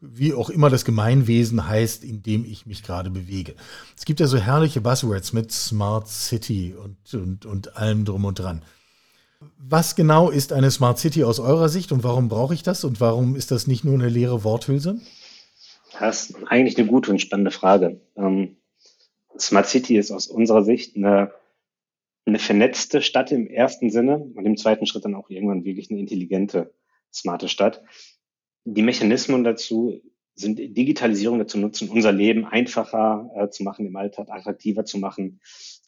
wie 0.00 0.32
auch 0.32 0.48
immer 0.48 0.70
das 0.70 0.86
Gemeinwesen 0.86 1.68
heißt, 1.68 2.02
in 2.02 2.22
dem 2.22 2.46
ich 2.46 2.64
mich 2.64 2.82
gerade 2.82 3.10
bewege. 3.10 3.54
Es 3.96 4.06
gibt 4.06 4.20
ja 4.20 4.26
so 4.26 4.38
herrliche 4.38 4.80
Buzzwords 4.80 5.34
mit 5.34 5.52
Smart 5.52 6.08
City 6.08 6.74
und, 6.74 7.14
und, 7.14 7.44
und 7.44 7.76
allem 7.76 8.06
drum 8.06 8.24
und 8.24 8.38
dran. 8.38 8.64
Was 9.40 9.94
genau 9.94 10.30
ist 10.30 10.52
eine 10.52 10.70
Smart 10.70 10.98
City 10.98 11.24
aus 11.24 11.38
eurer 11.38 11.68
Sicht 11.68 11.92
und 11.92 12.02
warum 12.02 12.28
brauche 12.28 12.54
ich 12.54 12.62
das 12.62 12.84
und 12.84 13.00
warum 13.00 13.36
ist 13.36 13.50
das 13.50 13.66
nicht 13.66 13.84
nur 13.84 13.94
eine 13.94 14.08
leere 14.08 14.42
Worthülse? 14.42 15.00
Das 15.98 16.30
ist 16.30 16.36
eigentlich 16.46 16.76
eine 16.78 16.86
gute 16.86 17.10
und 17.10 17.20
spannende 17.20 17.50
Frage. 17.50 18.00
Ähm, 18.16 18.56
Smart 19.38 19.66
City 19.66 19.96
ist 19.96 20.10
aus 20.10 20.26
unserer 20.26 20.64
Sicht 20.64 20.96
eine, 20.96 21.32
eine 22.26 22.38
vernetzte 22.38 23.00
Stadt 23.00 23.30
im 23.30 23.46
ersten 23.46 23.90
Sinne 23.90 24.18
und 24.18 24.44
im 24.44 24.56
zweiten 24.56 24.86
Schritt 24.86 25.04
dann 25.04 25.14
auch 25.14 25.30
irgendwann 25.30 25.64
wirklich 25.64 25.90
eine 25.90 26.00
intelligente, 26.00 26.74
smarte 27.12 27.48
Stadt. 27.48 27.82
Die 28.64 28.82
Mechanismen 28.82 29.44
dazu 29.44 30.00
sind 30.34 30.58
Digitalisierung 30.58 31.38
dazu 31.38 31.58
nutzen, 31.58 31.88
unser 31.88 32.12
Leben 32.12 32.44
einfacher 32.44 33.30
äh, 33.34 33.48
zu 33.50 33.62
machen, 33.64 33.86
im 33.86 33.96
Alltag 33.96 34.28
attraktiver 34.30 34.84
zu 34.84 34.98
machen, 34.98 35.40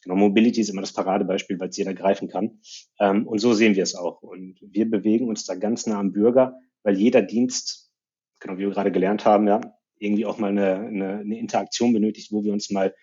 Genau, 0.03 0.15
Mobility 0.15 0.61
ist 0.61 0.69
immer 0.69 0.81
das 0.81 0.93
Paradebeispiel, 0.93 1.59
weil 1.59 1.69
es 1.69 1.77
jeder 1.77 1.93
greifen 1.93 2.27
kann. 2.27 2.59
Ähm, 2.99 3.27
und 3.27 3.39
so 3.39 3.53
sehen 3.53 3.75
wir 3.75 3.83
es 3.83 3.95
auch. 3.95 4.21
Und 4.21 4.57
wir 4.61 4.89
bewegen 4.89 5.27
uns 5.29 5.45
da 5.45 5.55
ganz 5.55 5.85
nah 5.85 5.99
am 5.99 6.11
Bürger, 6.11 6.57
weil 6.83 6.97
jeder 6.97 7.21
Dienst, 7.21 7.91
genau 8.39 8.55
wie 8.55 8.61
wir 8.61 8.71
gerade 8.71 8.91
gelernt 8.91 9.25
haben, 9.25 9.47
ja, 9.47 9.61
irgendwie 9.99 10.25
auch 10.25 10.39
mal 10.39 10.49
eine, 10.49 10.75
eine, 10.75 11.19
eine 11.19 11.39
Interaktion 11.39 11.93
benötigt, 11.93 12.31
wo 12.31 12.43
wir 12.43 12.51
uns 12.51 12.71
mal 12.71 12.93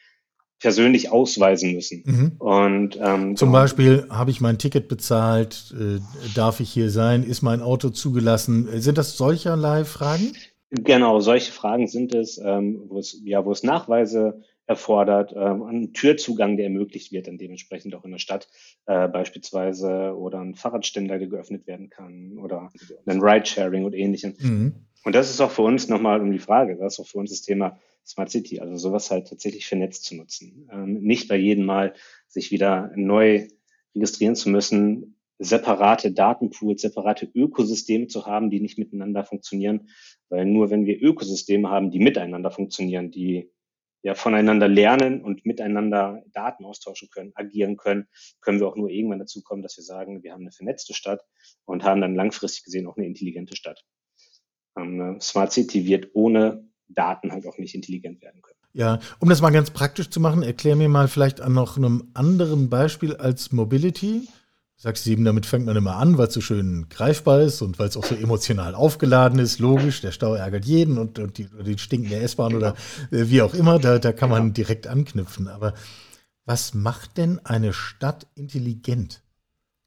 persönlich 0.60 1.10
ausweisen 1.12 1.72
müssen. 1.72 2.02
Mhm. 2.04 2.32
Und 2.38 2.96
ähm, 3.00 3.36
zum 3.36 3.50
genau. 3.50 3.60
Beispiel 3.60 4.06
habe 4.10 4.30
ich 4.30 4.40
mein 4.40 4.58
Ticket 4.58 4.88
bezahlt, 4.88 5.72
äh, 5.78 6.00
darf 6.34 6.58
ich 6.60 6.70
hier 6.70 6.90
sein, 6.90 7.22
ist 7.22 7.42
mein 7.42 7.62
Auto 7.62 7.90
zugelassen? 7.90 8.68
Sind 8.80 8.98
das 8.98 9.16
solcherlei 9.16 9.84
Fragen? 9.84 10.32
Genau, 10.70 11.20
solche 11.20 11.52
Fragen 11.52 11.86
sind 11.86 12.14
es, 12.14 12.38
ähm, 12.44 12.82
wo 12.88 12.98
es 12.98 13.20
ja, 13.24 13.44
wo 13.44 13.52
es 13.52 13.62
Nachweise 13.62 14.42
erfordert, 14.68 15.32
ähm, 15.34 15.62
einen 15.62 15.92
Türzugang, 15.94 16.56
der 16.56 16.66
ermöglicht 16.66 17.10
wird, 17.10 17.26
dann 17.26 17.38
dementsprechend 17.38 17.94
auch 17.94 18.04
in 18.04 18.10
der 18.10 18.18
Stadt 18.18 18.48
äh, 18.86 19.08
beispielsweise 19.08 20.14
oder 20.14 20.40
ein 20.40 20.54
Fahrradständer, 20.54 21.18
der 21.18 21.28
geöffnet 21.28 21.66
werden 21.66 21.88
kann 21.88 22.38
oder 22.38 22.70
ein 23.06 23.20
Ridesharing 23.20 23.84
und 23.84 23.94
ähnlichem. 23.94 24.34
Mhm. 24.38 24.74
Und 25.04 25.14
das 25.14 25.30
ist 25.30 25.40
auch 25.40 25.50
für 25.50 25.62
uns 25.62 25.88
nochmal 25.88 26.20
um 26.20 26.30
die 26.30 26.38
Frage, 26.38 26.76
das 26.76 26.94
ist 26.94 27.00
auch 27.00 27.08
für 27.08 27.18
uns 27.18 27.30
das 27.30 27.40
Thema 27.40 27.78
Smart 28.06 28.30
City, 28.30 28.60
also 28.60 28.76
sowas 28.76 29.10
halt 29.10 29.28
tatsächlich 29.28 29.66
vernetzt 29.66 30.04
zu 30.04 30.16
nutzen. 30.16 30.68
Ähm, 30.70 31.00
nicht 31.00 31.28
bei 31.28 31.36
jedem 31.36 31.64
Mal 31.64 31.94
sich 32.26 32.50
wieder 32.50 32.92
neu 32.94 33.48
registrieren 33.94 34.36
zu 34.36 34.50
müssen, 34.50 35.16
separate 35.38 36.12
Datenpools, 36.12 36.82
separate 36.82 37.26
Ökosysteme 37.34 38.06
zu 38.08 38.26
haben, 38.26 38.50
die 38.50 38.60
nicht 38.60 38.76
miteinander 38.76 39.24
funktionieren, 39.24 39.88
weil 40.28 40.44
nur 40.44 40.68
wenn 40.68 40.84
wir 40.84 41.02
Ökosysteme 41.02 41.70
haben, 41.70 41.90
die 41.90 42.00
miteinander 42.00 42.50
funktionieren, 42.50 43.10
die 43.10 43.50
ja 44.02 44.14
voneinander 44.14 44.68
lernen 44.68 45.22
und 45.22 45.44
miteinander 45.44 46.22
Daten 46.32 46.64
austauschen 46.64 47.08
können, 47.10 47.32
agieren 47.34 47.76
können, 47.76 48.08
können 48.40 48.60
wir 48.60 48.68
auch 48.68 48.76
nur 48.76 48.90
irgendwann 48.90 49.18
dazu 49.18 49.42
kommen, 49.42 49.62
dass 49.62 49.76
wir 49.76 49.84
sagen, 49.84 50.22
wir 50.22 50.32
haben 50.32 50.42
eine 50.42 50.52
vernetzte 50.52 50.94
Stadt 50.94 51.22
und 51.64 51.84
haben 51.84 52.00
dann 52.00 52.14
langfristig 52.14 52.64
gesehen 52.64 52.86
auch 52.86 52.96
eine 52.96 53.06
intelligente 53.06 53.56
Stadt. 53.56 53.84
Eine 54.74 55.20
Smart 55.20 55.52
City 55.52 55.86
wird 55.86 56.10
ohne 56.14 56.68
Daten 56.86 57.32
halt 57.32 57.46
auch 57.46 57.58
nicht 57.58 57.74
intelligent 57.74 58.22
werden 58.22 58.40
können. 58.40 58.58
Ja, 58.72 59.00
um 59.18 59.28
das 59.28 59.40
mal 59.40 59.50
ganz 59.50 59.70
praktisch 59.70 60.10
zu 60.10 60.20
machen, 60.20 60.42
erklär 60.42 60.76
mir 60.76 60.88
mal 60.88 61.08
vielleicht 61.08 61.40
an 61.40 61.52
noch 61.54 61.76
einem 61.76 62.10
anderen 62.14 62.70
Beispiel 62.70 63.16
als 63.16 63.50
Mobility. 63.50 64.28
Sagst 64.80 65.06
du 65.06 65.10
eben, 65.10 65.24
damit 65.24 65.44
fängt 65.44 65.66
man 65.66 65.76
immer 65.76 65.96
an, 65.96 66.18
weil 66.18 66.28
es 66.28 66.34
so 66.34 66.40
schön 66.40 66.86
greifbar 66.88 67.40
ist 67.40 67.62
und 67.62 67.80
weil 67.80 67.88
es 67.88 67.96
auch 67.96 68.04
so 68.04 68.14
emotional 68.14 68.76
aufgeladen 68.76 69.40
ist. 69.40 69.58
Logisch, 69.58 70.02
der 70.02 70.12
Stau 70.12 70.34
ärgert 70.34 70.66
jeden 70.66 70.98
und, 70.98 71.18
und 71.18 71.36
die, 71.36 71.48
die 71.66 71.76
stinkende 71.78 72.14
S-Bahn 72.20 72.54
oder 72.54 72.76
äh, 73.10 73.24
wie 73.26 73.42
auch 73.42 73.54
immer, 73.54 73.80
da, 73.80 73.98
da 73.98 74.12
kann 74.12 74.30
man 74.30 74.52
direkt 74.52 74.86
anknüpfen. 74.86 75.48
Aber 75.48 75.74
was 76.44 76.74
macht 76.74 77.18
denn 77.18 77.40
eine 77.44 77.72
Stadt 77.72 78.28
intelligent? 78.36 79.20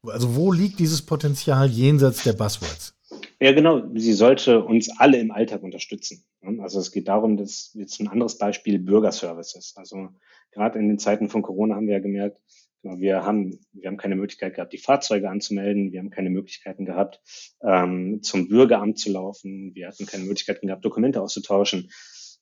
Also 0.03 0.35
wo 0.35 0.51
liegt 0.51 0.79
dieses 0.79 1.01
Potenzial 1.01 1.69
jenseits 1.69 2.23
der 2.23 2.33
Buzzwords? 2.33 2.93
Ja, 3.39 3.53
genau. 3.53 3.83
Sie 3.95 4.13
sollte 4.13 4.61
uns 4.61 4.89
alle 4.97 5.19
im 5.19 5.31
Alltag 5.31 5.63
unterstützen. 5.63 6.25
Also 6.59 6.81
es 6.81 6.91
geht 6.91 7.07
darum, 7.07 7.37
dass 7.37 7.71
jetzt 7.75 8.01
ein 8.01 8.09
anderes 8.09 8.37
Beispiel 8.37 8.77
Bürgerservices. 8.77 9.73
Also 9.77 10.09
gerade 10.51 10.79
in 10.79 10.89
den 10.89 10.99
Zeiten 10.99 11.29
von 11.29 11.43
Corona 11.43 11.75
haben 11.75 11.87
wir 11.87 11.93
ja 11.93 12.01
gemerkt, 12.01 12.41
Genau, 12.41 12.60
wir 12.83 13.23
haben, 13.23 13.59
wir 13.73 13.87
haben 13.87 13.97
keine 13.97 14.15
Möglichkeit 14.15 14.55
gehabt, 14.55 14.73
die 14.73 14.77
Fahrzeuge 14.77 15.29
anzumelden. 15.29 15.91
Wir 15.91 15.99
haben 15.99 16.09
keine 16.09 16.29
Möglichkeiten 16.29 16.85
gehabt, 16.85 17.21
ähm, 17.63 18.21
zum 18.21 18.47
Bürgeramt 18.47 18.97
zu 18.97 19.11
laufen. 19.11 19.75
Wir 19.75 19.87
hatten 19.87 20.05
keine 20.05 20.23
Möglichkeiten 20.23 20.67
gehabt, 20.67 20.83
Dokumente 20.83 21.21
auszutauschen. 21.21 21.91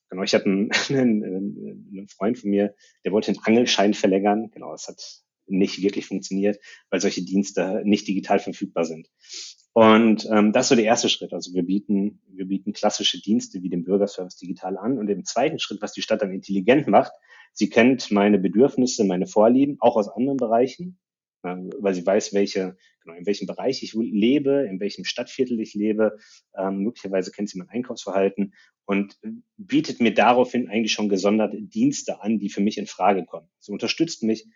Genau, 0.08 0.22
ich 0.22 0.34
hatte 0.34 0.46
einen, 0.46 0.70
einen, 0.88 1.88
einen 1.92 2.08
Freund 2.08 2.38
von 2.38 2.50
mir, 2.50 2.74
der 3.04 3.12
wollte 3.12 3.32
den 3.32 3.42
Angelschein 3.42 3.94
verlängern. 3.94 4.50
Genau, 4.50 4.74
es 4.74 4.88
hat 4.88 5.22
nicht 5.46 5.82
wirklich 5.82 6.06
funktioniert, 6.06 6.58
weil 6.90 7.00
solche 7.00 7.24
Dienste 7.24 7.82
nicht 7.84 8.06
digital 8.06 8.38
verfügbar 8.38 8.84
sind. 8.84 9.08
Und 9.72 10.26
ähm, 10.30 10.52
das 10.52 10.66
ist 10.66 10.68
so 10.70 10.74
der 10.74 10.84
erste 10.84 11.08
Schritt. 11.08 11.32
Also 11.32 11.54
wir 11.54 11.62
bieten, 11.62 12.20
wir 12.28 12.46
bieten 12.46 12.72
klassische 12.72 13.20
Dienste 13.20 13.62
wie 13.62 13.70
den 13.70 13.84
Bürgerservice 13.84 14.36
digital 14.36 14.76
an. 14.76 14.98
Und 14.98 15.08
im 15.08 15.24
zweiten 15.24 15.58
Schritt, 15.58 15.80
was 15.80 15.92
die 15.92 16.02
Stadt 16.02 16.22
dann 16.22 16.32
intelligent 16.32 16.88
macht, 16.88 17.12
Sie 17.52 17.68
kennt 17.68 18.10
meine 18.10 18.38
Bedürfnisse, 18.38 19.04
meine 19.04 19.26
Vorlieben, 19.26 19.76
auch 19.80 19.96
aus 19.96 20.08
anderen 20.08 20.36
Bereichen, 20.36 20.98
weil 21.42 21.94
sie 21.94 22.04
weiß, 22.04 22.34
welche, 22.34 22.76
genau, 23.02 23.16
in 23.16 23.26
welchem 23.26 23.46
Bereich 23.46 23.82
ich 23.82 23.94
lebe, 23.94 24.66
in 24.70 24.78
welchem 24.78 25.04
Stadtviertel 25.04 25.58
ich 25.60 25.74
lebe. 25.74 26.18
Ähm, 26.54 26.80
möglicherweise 26.80 27.30
kennt 27.30 27.48
sie 27.48 27.58
mein 27.58 27.68
Einkaufsverhalten 27.68 28.54
und 28.84 29.18
bietet 29.56 30.00
mir 30.00 30.12
daraufhin 30.12 30.68
eigentlich 30.68 30.92
schon 30.92 31.08
gesonderte 31.08 31.60
Dienste 31.62 32.20
an, 32.20 32.38
die 32.38 32.50
für 32.50 32.60
mich 32.60 32.76
in 32.76 32.86
Frage 32.86 33.24
kommen. 33.24 33.48
Sie 33.58 33.72
unterstützt 33.72 34.22
mich. 34.22 34.46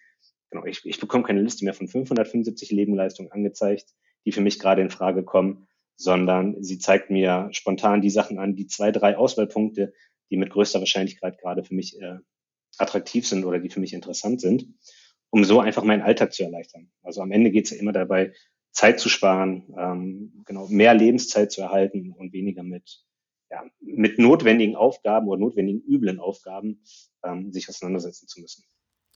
Genau, 0.51 0.67
ich, 0.67 0.85
ich 0.85 1.01
bekomme 1.01 1.25
keine 1.25 1.41
Liste 1.41 1.65
mehr 1.65 1.75
von 1.75 1.89
575 1.89 2.71
Lebenleistungen 2.71 3.33
angezeigt, 3.33 3.95
die 4.25 4.33
für 4.33 4.41
mich 4.41 4.59
gerade 4.59 4.83
in 4.83 4.91
Frage 4.91 5.23
kommen, 5.25 5.67
sondern 5.97 6.63
sie 6.63 6.79
zeigt 6.79 7.11
mir 7.11 7.49
spontan 7.53 8.01
die 8.01 8.11
Sachen 8.11 8.39
an, 8.39 8.57
die 8.57 8.67
zwei, 8.67 8.91
drei 8.91 9.17
Auswahlpunkte, 9.17 9.93
die 10.31 10.37
mit 10.37 10.51
größter 10.51 10.81
Wahrscheinlichkeit 10.81 11.39
gerade 11.39 11.65
für 11.65 11.75
mich 11.75 12.01
äh, 12.01 12.19
attraktiv 12.79 13.27
sind 13.27 13.45
oder 13.45 13.61
die 13.61 13.71
für 13.71 13.81
mich 13.81 13.93
interessant 13.93 14.41
sind, 14.41 14.67
um 15.31 15.45
so 15.45 15.61
einfach 15.61 15.85
meinen 15.85 16.03
Alltag 16.03 16.33
zu 16.33 16.43
erleichtern. 16.43 16.91
Also 17.03 17.21
am 17.21 17.31
Ende 17.31 17.51
geht 17.51 17.67
es 17.67 17.71
ja 17.71 17.79
immer 17.79 17.93
dabei, 17.93 18.33
Zeit 18.73 18.99
zu 18.99 19.09
sparen, 19.09 19.73
ähm, 19.79 20.43
genau 20.45 20.67
mehr 20.67 20.95
Lebenszeit 20.95 21.53
zu 21.53 21.61
erhalten 21.61 22.13
und 22.13 22.33
weniger 22.33 22.65
mit 22.65 23.05
ja, 23.51 23.63
mit 23.81 24.19
notwendigen 24.19 24.75
Aufgaben 24.75 25.29
oder 25.29 25.39
notwendigen 25.39 25.81
üblen 25.81 26.19
Aufgaben 26.19 26.83
ähm, 27.23 27.53
sich 27.53 27.69
auseinandersetzen 27.69 28.27
zu 28.27 28.41
müssen. 28.41 28.65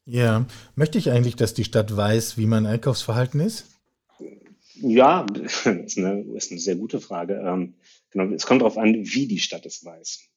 Ja, 0.05 0.47
möchte 0.75 0.99
ich 0.99 1.11
eigentlich, 1.11 1.37
dass 1.37 1.55
die 1.55 1.65
Stadt 1.65 1.97
weiß, 1.97 2.39
wie 2.39 2.47
mein 2.47 2.67
Einkaufsverhalten 2.67 3.41
ist? 3.41 3.78
Ja, 4.81 5.27
ist 5.35 5.67
eine, 5.99 6.25
ist 6.35 6.51
eine 6.51 6.61
sehr 6.61 6.77
gute 6.77 7.01
Frage. 7.01 7.43
Ähm, 7.45 7.75
genau, 8.11 8.33
es 8.35 8.47
kommt 8.47 8.63
darauf 8.63 8.79
an, 8.79 8.95
wie 8.95 9.27
die 9.27 9.39
Stadt 9.39 9.67
es 9.67 9.85
weiß. 9.85 10.29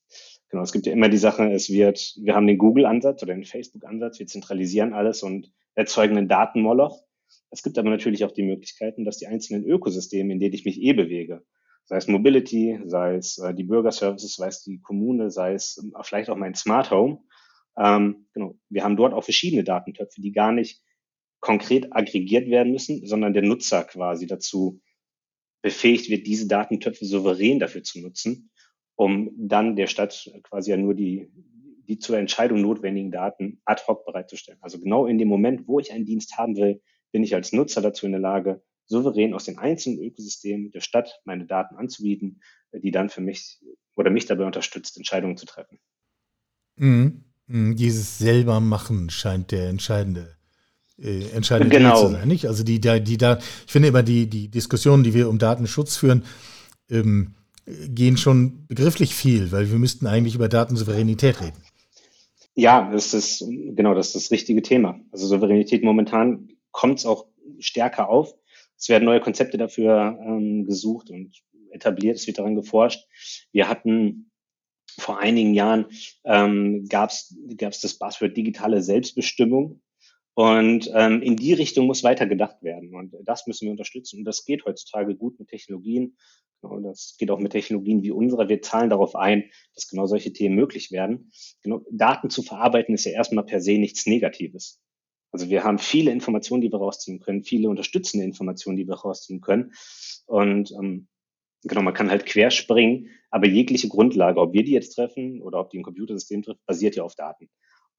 Genau, 0.49 0.63
es 0.63 0.71
gibt 0.71 0.85
ja 0.85 0.93
immer 0.93 1.09
die 1.09 1.17
Sache, 1.17 1.49
es 1.51 1.69
wird, 1.69 2.15
wir 2.21 2.35
haben 2.35 2.47
den 2.47 2.57
Google-Ansatz 2.57 3.23
oder 3.23 3.33
den 3.33 3.45
Facebook-Ansatz, 3.45 4.19
wir 4.19 4.27
zentralisieren 4.27 4.93
alles 4.93 5.23
und 5.23 5.51
erzeugen 5.75 6.17
einen 6.17 6.27
Datenmoloch. 6.27 7.03
Es 7.51 7.63
gibt 7.63 7.77
aber 7.77 7.89
natürlich 7.89 8.25
auch 8.25 8.31
die 8.31 8.43
Möglichkeiten, 8.43 9.05
dass 9.05 9.17
die 9.17 9.27
einzelnen 9.27 9.63
Ökosysteme, 9.63 10.33
in 10.33 10.39
denen 10.39 10.53
ich 10.53 10.65
mich 10.65 10.81
eh 10.81 10.91
bewege, 10.93 11.43
sei 11.85 11.97
es 11.97 12.07
Mobility, 12.07 12.79
sei 12.85 13.15
es 13.15 13.37
äh, 13.37 13.53
die 13.53 13.63
Bürgerservices, 13.63 14.35
sei 14.35 14.47
es 14.47 14.61
die 14.63 14.81
Kommune, 14.81 15.31
sei 15.31 15.53
es 15.53 15.77
äh, 15.77 16.03
vielleicht 16.03 16.29
auch 16.29 16.35
mein 16.35 16.55
Smart 16.55 16.91
Home, 16.91 17.19
ähm, 17.77 18.27
genau, 18.33 18.55
wir 18.69 18.83
haben 18.83 18.97
dort 18.97 19.13
auch 19.13 19.23
verschiedene 19.23 19.63
Datentöpfe, 19.63 20.21
die 20.21 20.31
gar 20.31 20.51
nicht 20.51 20.81
konkret 21.41 21.91
aggregiert 21.91 22.47
werden 22.49 22.71
müssen, 22.71 23.05
sondern 23.05 23.33
der 23.33 23.43
Nutzer 23.43 23.83
quasi 23.83 24.27
dazu 24.27 24.79
befähigt 25.61 26.09
wird, 26.09 26.25
diese 26.25 26.47
Datentöpfe 26.47 27.05
souverän 27.05 27.59
dafür 27.59 27.83
zu 27.83 27.99
nutzen 27.99 28.51
um 29.01 29.31
dann 29.35 29.75
der 29.75 29.87
Stadt 29.87 30.29
quasi 30.43 30.69
ja 30.69 30.77
nur 30.77 30.93
die, 30.93 31.27
die 31.87 31.97
zur 31.97 32.19
Entscheidung 32.19 32.61
notwendigen 32.61 33.11
Daten 33.11 33.59
ad 33.65 33.81
hoc 33.87 34.05
bereitzustellen. 34.05 34.59
Also 34.61 34.79
genau 34.79 35.07
in 35.07 35.17
dem 35.17 35.27
Moment, 35.27 35.67
wo 35.67 35.79
ich 35.79 35.91
einen 35.91 36.05
Dienst 36.05 36.37
haben 36.37 36.55
will, 36.55 36.81
bin 37.11 37.23
ich 37.23 37.33
als 37.33 37.51
Nutzer 37.51 37.81
dazu 37.81 38.05
in 38.05 38.11
der 38.11 38.21
Lage, 38.21 38.61
souverän 38.85 39.33
aus 39.33 39.45
den 39.45 39.57
einzelnen 39.57 40.03
Ökosystemen 40.03 40.69
der 40.71 40.81
Stadt 40.81 41.19
meine 41.25 41.47
Daten 41.47 41.77
anzubieten, 41.77 42.41
die 42.73 42.91
dann 42.91 43.09
für 43.09 43.21
mich 43.21 43.59
oder 43.95 44.11
mich 44.11 44.27
dabei 44.27 44.45
unterstützt, 44.45 44.97
Entscheidungen 44.97 45.37
zu 45.37 45.47
treffen. 45.47 45.79
Mhm. 46.75 47.23
mhm. 47.47 47.75
Dieses 47.75 48.19
selber 48.19 48.59
machen 48.59 49.09
scheint 49.09 49.51
der 49.51 49.67
entscheidende 49.67 50.37
äh, 51.01 51.29
entscheidende 51.29 51.75
genau. 51.75 52.07
zu 52.07 52.11
sein, 52.11 52.27
nicht? 52.27 52.47
Also 52.47 52.63
die 52.63 52.79
da 52.79 52.99
die 52.99 53.17
da 53.17 53.37
ich 53.37 53.71
finde 53.71 53.89
immer 53.89 54.03
die 54.03 54.27
die 54.27 54.47
Diskussionen, 54.49 55.03
die 55.03 55.13
wir 55.13 55.29
um 55.29 55.39
Datenschutz 55.39 55.97
führen, 55.97 56.23
ähm, 56.89 57.35
gehen 57.65 58.17
schon 58.17 58.65
begrifflich 58.67 59.15
viel, 59.15 59.51
weil 59.51 59.71
wir 59.71 59.77
müssten 59.77 60.07
eigentlich 60.07 60.35
über 60.35 60.49
Datensouveränität 60.49 61.41
reden. 61.41 61.57
Ja, 62.55 62.91
das 62.91 63.13
ist 63.13 63.45
genau 63.47 63.93
das 63.93 64.07
ist 64.07 64.15
das 64.15 64.31
richtige 64.31 64.61
Thema. 64.61 64.99
Also 65.11 65.27
Souveränität 65.27 65.83
momentan 65.83 66.49
kommt 66.71 66.99
es 66.99 67.05
auch 67.05 67.27
stärker 67.59 68.09
auf. 68.09 68.33
Es 68.77 68.89
werden 68.89 69.05
neue 69.05 69.21
Konzepte 69.21 69.57
dafür 69.57 70.17
ähm, 70.25 70.65
gesucht 70.65 71.09
und 71.09 71.31
etabliert. 71.71 72.17
Es 72.17 72.27
wird 72.27 72.39
daran 72.39 72.55
geforscht. 72.55 73.07
Wir 73.51 73.69
hatten 73.69 74.31
vor 74.97 75.19
einigen 75.19 75.53
Jahren 75.53 75.85
ähm, 76.25 76.87
gab 76.89 77.11
es 77.11 77.33
das 77.81 77.97
Buzzword 77.97 78.35
digitale 78.35 78.81
Selbstbestimmung. 78.81 79.81
Und 80.33 80.89
ähm, 80.93 81.21
in 81.21 81.35
die 81.35 81.53
Richtung 81.53 81.87
muss 81.87 82.03
weiter 82.03 82.25
gedacht 82.25 82.63
werden. 82.63 82.95
Und 82.95 83.13
das 83.25 83.47
müssen 83.47 83.65
wir 83.65 83.71
unterstützen. 83.71 84.19
Und 84.19 84.25
das 84.25 84.45
geht 84.45 84.65
heutzutage 84.65 85.15
gut 85.15 85.39
mit 85.39 85.49
Technologien. 85.49 86.15
Und 86.61 86.83
das 86.83 87.15
geht 87.17 87.31
auch 87.31 87.39
mit 87.39 87.51
Technologien 87.51 88.03
wie 88.03 88.11
unserer. 88.11 88.47
Wir 88.47 88.61
zahlen 88.61 88.89
darauf 88.89 89.15
ein, 89.15 89.49
dass 89.75 89.87
genau 89.87 90.05
solche 90.05 90.31
Themen 90.31 90.55
möglich 90.55 90.91
werden. 90.91 91.31
Genau, 91.63 91.81
Daten 91.91 92.29
zu 92.29 92.43
verarbeiten 92.43 92.93
ist 92.93 93.05
ja 93.05 93.11
erstmal 93.11 93.45
per 93.45 93.61
se 93.61 93.77
nichts 93.77 94.05
Negatives. 94.05 94.79
Also 95.31 95.49
wir 95.49 95.63
haben 95.63 95.79
viele 95.79 96.11
Informationen, 96.11 96.61
die 96.61 96.71
wir 96.71 96.79
rausziehen 96.79 97.19
können, 97.19 97.43
viele 97.43 97.69
unterstützende 97.69 98.25
Informationen, 98.25 98.77
die 98.77 98.87
wir 98.87 98.95
rausziehen 98.95 99.41
können. 99.41 99.73
Und 100.25 100.71
ähm, 100.71 101.07
genau, 101.63 101.81
man 101.81 101.93
kann 101.93 102.09
halt 102.09 102.25
querspringen, 102.25 103.09
aber 103.29 103.47
jegliche 103.47 103.87
Grundlage, 103.87 104.39
ob 104.39 104.53
wir 104.53 104.63
die 104.63 104.73
jetzt 104.73 104.93
treffen 104.93 105.41
oder 105.41 105.59
ob 105.59 105.69
die 105.69 105.79
ein 105.79 105.83
Computersystem 105.83 106.43
trifft, 106.43 106.65
basiert 106.65 106.95
ja 106.95 107.03
auf 107.03 107.15
Daten. 107.15 107.49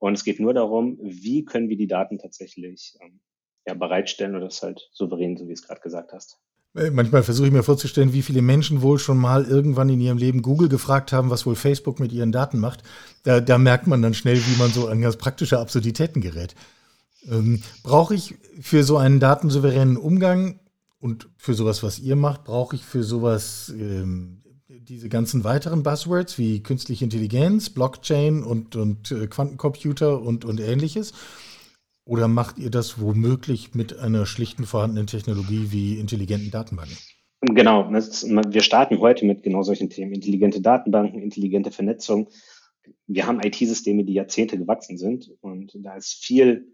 Und 0.03 0.15
es 0.15 0.25
geht 0.25 0.41
nur 0.41 0.53
darum, 0.53 0.99
wie 1.01 1.45
können 1.45 1.69
wir 1.69 1.77
die 1.77 1.87
Daten 1.87 2.19
tatsächlich 2.19 2.99
ähm, 3.01 3.21
ja, 3.65 3.75
bereitstellen 3.75 4.35
oder 4.35 4.47
das 4.47 4.61
halt 4.61 4.89
souverän, 4.93 5.37
so 5.37 5.47
wie 5.47 5.53
es 5.53 5.63
gerade 5.63 5.81
gesagt 5.81 6.13
hast. 6.13 6.41
Äh, 6.75 6.91
manchmal 6.91 7.23
versuche 7.23 7.47
ich 7.47 7.53
mir 7.53 7.63
vorzustellen, 7.63 8.13
wie 8.13 8.23
viele 8.23 8.43
Menschen 8.43 8.83
wohl 8.83 8.99
schon 8.99 9.17
mal 9.17 9.45
irgendwann 9.45 9.89
in 9.91 10.01
ihrem 10.01 10.19
Leben 10.19 10.43
Google 10.43 10.69
gefragt 10.69 11.13
haben, 11.13 11.31
was 11.31 11.47
wohl 11.47 11.55
Facebook 11.55 12.01
mit 12.01 12.11
ihren 12.11 12.33
Daten 12.33 12.59
macht. 12.59 12.83
Da, 13.23 13.41
da 13.41 13.59
merkt 13.59 13.87
man 13.87 14.03
dann 14.03 14.13
schnell, 14.13 14.39
wie 14.39 14.59
man 14.59 14.73
so 14.73 14.89
an 14.89 15.03
ganz 15.03 15.17
praktische 15.19 15.61
Absurditäten 15.61 16.21
gerät. 16.21 16.57
Ähm, 17.31 17.63
brauche 17.85 18.17
ich 18.17 18.35
für 18.61 18.83
so 18.83 18.97
einen 18.97 19.21
datensouveränen 19.21 19.97
Umgang 19.97 20.59
und 20.99 21.29
für 21.37 21.55
sowas, 21.55 21.85
was 21.85 22.01
ihr 22.01 22.17
macht, 22.17 22.43
brauche 22.43 22.75
ich 22.75 22.85
für 22.85 23.05
sowas 23.05 23.73
ähm, 23.79 24.43
diese 24.81 25.09
ganzen 25.09 25.45
weiteren 25.45 25.83
Buzzwords 25.83 26.39
wie 26.39 26.63
künstliche 26.63 27.05
Intelligenz, 27.05 27.71
Blockchain 27.71 28.43
und, 28.43 28.77
und 28.77 29.11
äh, 29.11 29.27
Quantencomputer 29.27 30.21
und, 30.21 30.45
und 30.45 30.61
ähnliches? 30.61 31.13
Oder 32.05 32.27
macht 32.29 32.59
ihr 32.59 32.71
das 32.71 33.01
womöglich 33.01 33.75
mit 33.75 33.99
einer 33.99 34.27
schlichten 34.27 34.65
vorhandenen 34.65 35.07
Technologie 35.07 35.69
wie 35.71 35.99
intelligenten 35.99 36.51
Datenbanken? 36.51 36.97
Genau, 37.43 37.91
wir 37.91 38.63
starten 38.63 38.99
heute 39.01 39.25
mit 39.25 39.43
genau 39.43 39.63
solchen 39.63 39.91
Themen. 39.91 40.13
Intelligente 40.13 40.61
Datenbanken, 40.61 41.23
intelligente 41.23 41.71
Vernetzung. 41.71 42.29
Wir 43.07 43.27
haben 43.27 43.41
IT-Systeme, 43.41 44.05
die 44.05 44.15
Jahrzehnte 44.15 44.59
gewachsen 44.59 44.97
sind 44.97 45.31
und 45.41 45.73
da 45.75 45.97
ist 45.97 46.25
viel, 46.25 46.73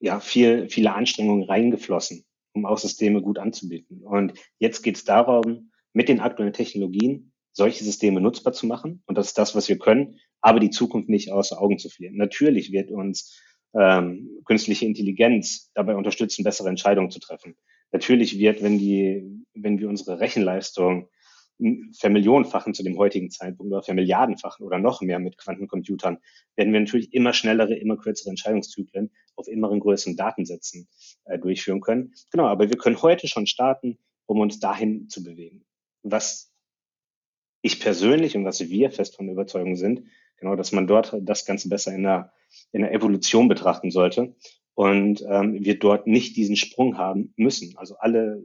ja, 0.00 0.20
viel, 0.20 0.68
viele 0.68 0.94
Anstrengungen 0.94 1.44
reingeflossen, 1.44 2.24
um 2.52 2.66
auch 2.66 2.78
Systeme 2.78 3.22
gut 3.22 3.38
anzubieten. 3.38 4.02
Und 4.02 4.34
jetzt 4.58 4.82
geht 4.82 4.96
es 4.96 5.04
darum, 5.04 5.70
mit 5.92 6.08
den 6.08 6.20
aktuellen 6.20 6.52
Technologien 6.52 7.27
solche 7.58 7.84
Systeme 7.84 8.20
nutzbar 8.20 8.54
zu 8.54 8.66
machen. 8.66 9.02
Und 9.06 9.18
das 9.18 9.28
ist 9.28 9.38
das, 9.38 9.54
was 9.54 9.68
wir 9.68 9.78
können, 9.78 10.18
aber 10.40 10.60
die 10.60 10.70
Zukunft 10.70 11.10
nicht 11.10 11.30
außer 11.30 11.60
Augen 11.60 11.78
zu 11.78 11.90
verlieren. 11.90 12.16
Natürlich 12.16 12.72
wird 12.72 12.90
uns 12.90 13.38
ähm, 13.74 14.40
künstliche 14.46 14.86
Intelligenz 14.86 15.70
dabei 15.74 15.96
unterstützen, 15.96 16.44
bessere 16.44 16.68
Entscheidungen 16.70 17.10
zu 17.10 17.18
treffen. 17.18 17.56
Natürlich 17.92 18.38
wird, 18.38 18.62
wenn 18.62 18.78
die, 18.78 19.44
wenn 19.54 19.78
wir 19.78 19.88
unsere 19.88 20.20
Rechenleistung 20.20 21.10
vermillionenfachen 21.98 22.72
zu 22.72 22.84
dem 22.84 22.96
heutigen 22.96 23.30
Zeitpunkt 23.30 23.72
oder 23.72 23.82
vermilliardenfachen 23.82 24.64
oder 24.64 24.78
noch 24.78 25.00
mehr 25.00 25.18
mit 25.18 25.36
Quantencomputern, 25.36 26.18
werden 26.54 26.72
wir 26.72 26.80
natürlich 26.80 27.12
immer 27.12 27.32
schnellere, 27.32 27.74
immer 27.74 27.96
kürzere 27.96 28.30
Entscheidungszyklen 28.30 29.10
auf 29.34 29.48
immer 29.48 29.76
größeren 29.76 30.16
Datensätzen 30.16 30.88
äh, 31.24 31.38
durchführen 31.38 31.80
können. 31.80 32.12
Genau, 32.30 32.46
aber 32.46 32.68
wir 32.70 32.76
können 32.76 33.02
heute 33.02 33.26
schon 33.26 33.48
starten, 33.48 33.98
um 34.26 34.38
uns 34.38 34.60
dahin 34.60 35.08
zu 35.08 35.24
bewegen. 35.24 35.64
Was 36.04 36.47
ich 37.62 37.80
persönlich 37.80 38.36
und 38.36 38.44
was 38.44 38.60
wir 38.68 38.90
fest 38.90 39.16
von 39.16 39.26
der 39.26 39.34
Überzeugung 39.34 39.76
sind, 39.76 40.04
genau, 40.36 40.56
dass 40.56 40.72
man 40.72 40.86
dort 40.86 41.16
das 41.20 41.44
Ganze 41.44 41.68
besser 41.68 41.94
in 41.94 42.02
der, 42.02 42.32
in 42.72 42.82
der 42.82 42.92
Evolution 42.92 43.48
betrachten 43.48 43.90
sollte 43.90 44.34
und 44.74 45.24
ähm, 45.28 45.64
wir 45.64 45.78
dort 45.78 46.06
nicht 46.06 46.36
diesen 46.36 46.56
Sprung 46.56 46.98
haben 46.98 47.34
müssen. 47.36 47.76
Also 47.76 47.96
alle, 47.98 48.44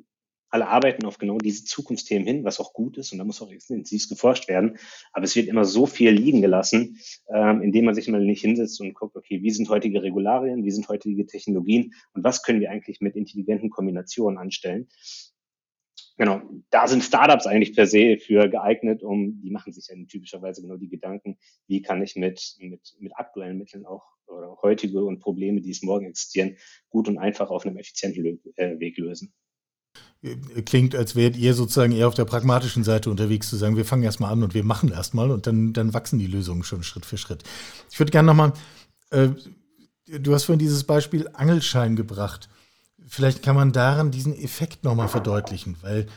alle 0.49 0.67
arbeiten 0.67 1.05
auf 1.05 1.19
genau 1.19 1.37
diese 1.37 1.63
Zukunftsthemen 1.63 2.27
hin, 2.27 2.43
was 2.43 2.59
auch 2.59 2.73
gut 2.73 2.97
ist 2.97 3.11
und 3.11 3.19
da 3.19 3.23
muss 3.23 3.41
auch 3.41 3.51
intensiv 3.51 4.09
geforscht 4.09 4.47
werden. 4.47 4.77
Aber 5.11 5.25
es 5.25 5.35
wird 5.35 5.47
immer 5.47 5.65
so 5.65 5.85
viel 5.85 6.09
liegen 6.09 6.41
gelassen, 6.41 6.99
ähm, 7.33 7.61
indem 7.61 7.85
man 7.85 7.95
sich 7.95 8.07
mal 8.07 8.23
nicht 8.23 8.41
hinsetzt 8.41 8.81
und 8.81 8.93
guckt, 8.93 9.15
okay, 9.15 9.43
wie 9.43 9.51
sind 9.51 9.69
heutige 9.69 10.01
Regularien, 10.01 10.63
wie 10.63 10.71
sind 10.71 10.89
heutige 10.89 11.25
Technologien 11.27 11.93
und 12.13 12.23
was 12.23 12.41
können 12.41 12.61
wir 12.61 12.71
eigentlich 12.71 12.99
mit 12.99 13.15
intelligenten 13.15 13.69
Kombinationen 13.69 14.39
anstellen. 14.39 14.89
Genau, 16.17 16.41
da 16.69 16.87
sind 16.87 17.03
Startups 17.03 17.47
eigentlich 17.47 17.75
per 17.75 17.87
se 17.87 18.17
für 18.19 18.47
geeignet, 18.47 19.01
um, 19.01 19.41
die 19.41 19.49
machen 19.49 19.73
sich 19.73 19.87
ja 19.87 19.95
typischerweise 20.07 20.61
genau 20.61 20.77
die 20.77 20.89
Gedanken, 20.89 21.37
wie 21.67 21.81
kann 21.81 22.03
ich 22.03 22.15
mit, 22.15 22.55
mit, 22.59 22.95
mit 22.99 23.17
aktuellen 23.17 23.57
Mitteln 23.57 23.85
auch 23.85 24.03
oder 24.27 24.57
heutige 24.61 25.03
und 25.03 25.19
Probleme, 25.19 25.61
die 25.61 25.71
es 25.71 25.81
morgen 25.81 26.05
existieren, 26.05 26.55
gut 26.89 27.07
und 27.07 27.17
einfach 27.17 27.49
auf 27.49 27.65
einem 27.65 27.77
effizienten 27.77 28.39
äh, 28.55 28.79
Weg 28.79 28.97
lösen. 28.97 29.33
Klingt, 30.65 30.95
als 30.95 31.15
wärt 31.15 31.35
ihr 31.35 31.53
sozusagen 31.53 31.91
eher 31.91 32.07
auf 32.07 32.13
der 32.13 32.25
pragmatischen 32.25 32.83
Seite 32.83 33.09
unterwegs, 33.09 33.49
zu 33.49 33.57
sagen, 33.57 33.75
wir 33.75 33.83
fangen 33.83 34.03
erstmal 34.03 34.31
an 34.31 34.41
und 34.41 34.53
wir 34.53 34.63
machen 34.63 34.89
erstmal 34.89 35.31
und 35.31 35.47
dann, 35.47 35.73
dann 35.73 35.93
wachsen 35.93 36.17
die 36.17 36.27
Lösungen 36.27 36.63
schon 36.63 36.83
Schritt 36.83 37.05
für 37.05 37.17
Schritt. 37.17 37.43
Ich 37.91 37.99
würde 37.99 38.11
gerne 38.11 38.27
nochmal, 38.27 38.53
äh, 39.11 39.29
du 40.07 40.33
hast 40.33 40.45
vorhin 40.45 40.59
dieses 40.59 40.85
Beispiel 40.85 41.27
Angelschein 41.33 41.95
gebracht. 41.95 42.49
Vielleicht 43.13 43.43
kann 43.43 43.55
man 43.55 43.71
daran 43.71 44.09
diesen 44.09 44.35
Effekt 44.35 44.83
nochmal 44.83 45.07
verdeutlichen, 45.07 45.77
weil 45.83 46.07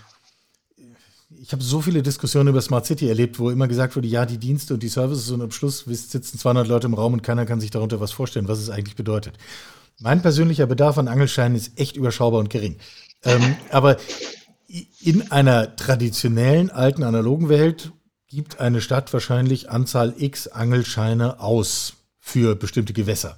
ich 1.28 1.52
habe 1.52 1.62
so 1.62 1.82
viele 1.82 2.02
Diskussionen 2.02 2.48
über 2.48 2.62
Smart 2.62 2.87
City 2.87 3.06
erlebt, 3.06 3.38
wo 3.38 3.50
immer 3.50 3.68
gesagt 3.68 3.96
wurde, 3.96 4.09
ja, 4.09 4.24
die 4.24 4.38
Dienste 4.38 4.72
und 4.72 4.82
die 4.82 4.88
Services 4.88 5.30
und 5.30 5.42
am 5.42 5.50
Schluss 5.50 5.80
sitzen 5.80 6.38
200 6.38 6.66
Leute 6.66 6.87
im 6.87 6.94
Raum 6.94 7.12
und 7.12 7.22
keiner 7.22 7.44
kann 7.44 7.61
sich 7.61 7.70
darunter 7.70 8.00
was 8.00 8.12
vorstellen, 8.12 8.48
was 8.48 8.61
es 8.61 8.70
eigentlich 8.70 8.96
bedeutet. 8.96 9.37
Mein 10.00 10.22
persönlicher 10.22 10.64
Bedarf 10.64 10.96
an 10.96 11.06
Angelscheinen 11.06 11.54
ist 11.54 11.78
echt 11.78 11.98
überschaubar 11.98 12.40
und 12.40 12.48
gering. 12.48 12.78
Ähm, 13.24 13.56
aber 13.70 13.98
in 15.02 15.30
einer 15.30 15.76
traditionellen, 15.76 16.70
alten, 16.70 17.02
analogen 17.02 17.50
Welt 17.50 17.92
gibt 18.26 18.59
eine 18.59 18.80
Stadt 18.80 19.12
wahrscheinlich 19.12 19.68
Anzahl 19.68 20.14
X 20.16 20.48
Angelscheine 20.48 21.40
aus 21.40 21.92
für 22.20 22.56
bestimmte 22.56 22.94
Gewässer 22.94 23.37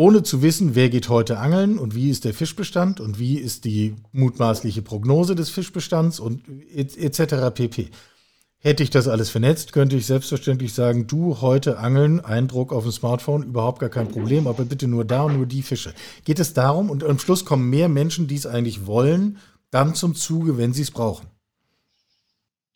ohne 0.00 0.22
zu 0.22 0.40
wissen, 0.40 0.74
wer 0.74 0.88
geht 0.88 1.10
heute 1.10 1.36
angeln 1.36 1.78
und 1.78 1.94
wie 1.94 2.08
ist 2.08 2.24
der 2.24 2.32
Fischbestand 2.32 3.00
und 3.00 3.18
wie 3.18 3.36
ist 3.36 3.66
die 3.66 3.96
mutmaßliche 4.12 4.80
Prognose 4.80 5.34
des 5.34 5.50
Fischbestands 5.50 6.18
und 6.18 6.40
etc. 6.74 7.52
pp. 7.52 7.88
Hätte 8.60 8.82
ich 8.82 8.88
das 8.88 9.08
alles 9.08 9.28
vernetzt, 9.28 9.74
könnte 9.74 9.96
ich 9.96 10.06
selbstverständlich 10.06 10.72
sagen, 10.72 11.06
du 11.06 11.42
heute 11.42 11.76
angeln, 11.76 12.20
Eindruck 12.20 12.72
auf 12.72 12.84
dem 12.84 12.92
Smartphone, 12.92 13.42
überhaupt 13.42 13.78
gar 13.78 13.90
kein 13.90 14.08
Problem, 14.08 14.46
aber 14.46 14.64
bitte 14.64 14.88
nur 14.88 15.04
da 15.04 15.24
und 15.24 15.36
nur 15.36 15.44
die 15.44 15.60
Fische. 15.60 15.92
Geht 16.24 16.38
es 16.38 16.54
darum, 16.54 16.88
und 16.88 17.04
am 17.04 17.18
Schluss 17.18 17.44
kommen 17.44 17.68
mehr 17.68 17.90
Menschen, 17.90 18.26
die 18.26 18.36
es 18.36 18.46
eigentlich 18.46 18.86
wollen, 18.86 19.36
dann 19.70 19.94
zum 19.94 20.14
Zuge, 20.14 20.56
wenn 20.56 20.72
sie 20.72 20.80
es 20.80 20.92
brauchen. 20.92 21.26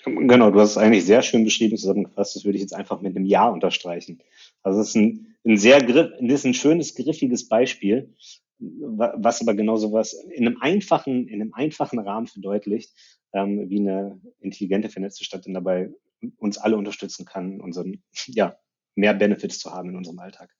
Genau, 0.04 0.50
du 0.50 0.60
hast 0.60 0.72
es 0.72 0.76
eigentlich 0.76 1.06
sehr 1.06 1.22
schön 1.22 1.44
beschrieben 1.44 1.78
zusammengefasst. 1.78 2.36
Das 2.36 2.44
würde 2.44 2.56
ich 2.56 2.62
jetzt 2.62 2.74
einfach 2.74 3.00
mit 3.00 3.16
einem 3.16 3.24
Ja 3.24 3.48
unterstreichen. 3.48 4.20
Also 4.64 4.80
es 4.80 4.88
ist 4.88 4.96
ein, 4.96 5.36
ein 5.44 5.58
sehr 5.58 5.80
griff, 5.80 6.10
das 6.20 6.40
ist 6.40 6.46
ein 6.46 6.54
schönes, 6.54 6.94
griffiges 6.94 7.48
Beispiel, 7.48 8.12
was 8.58 9.40
aber 9.40 9.54
genauso 9.54 9.92
was 9.92 10.12
in 10.12 10.46
einem 10.46 10.60
einfachen, 10.60 11.28
in 11.28 11.40
einem 11.40 11.54
einfachen 11.54 11.98
Rahmen 11.98 12.26
verdeutlicht, 12.26 12.92
ähm, 13.32 13.68
wie 13.68 13.80
eine 13.80 14.20
intelligente, 14.40 14.88
vernetzte 14.88 15.24
Stadt 15.24 15.46
denn 15.46 15.54
dabei 15.54 15.90
uns 16.38 16.56
alle 16.56 16.76
unterstützen 16.76 17.26
kann, 17.26 17.60
unseren, 17.60 18.02
ja, 18.26 18.56
mehr 18.96 19.14
Benefits 19.14 19.58
zu 19.58 19.72
haben 19.72 19.90
in 19.90 19.96
unserem 19.96 20.18
Alltag. 20.18 20.50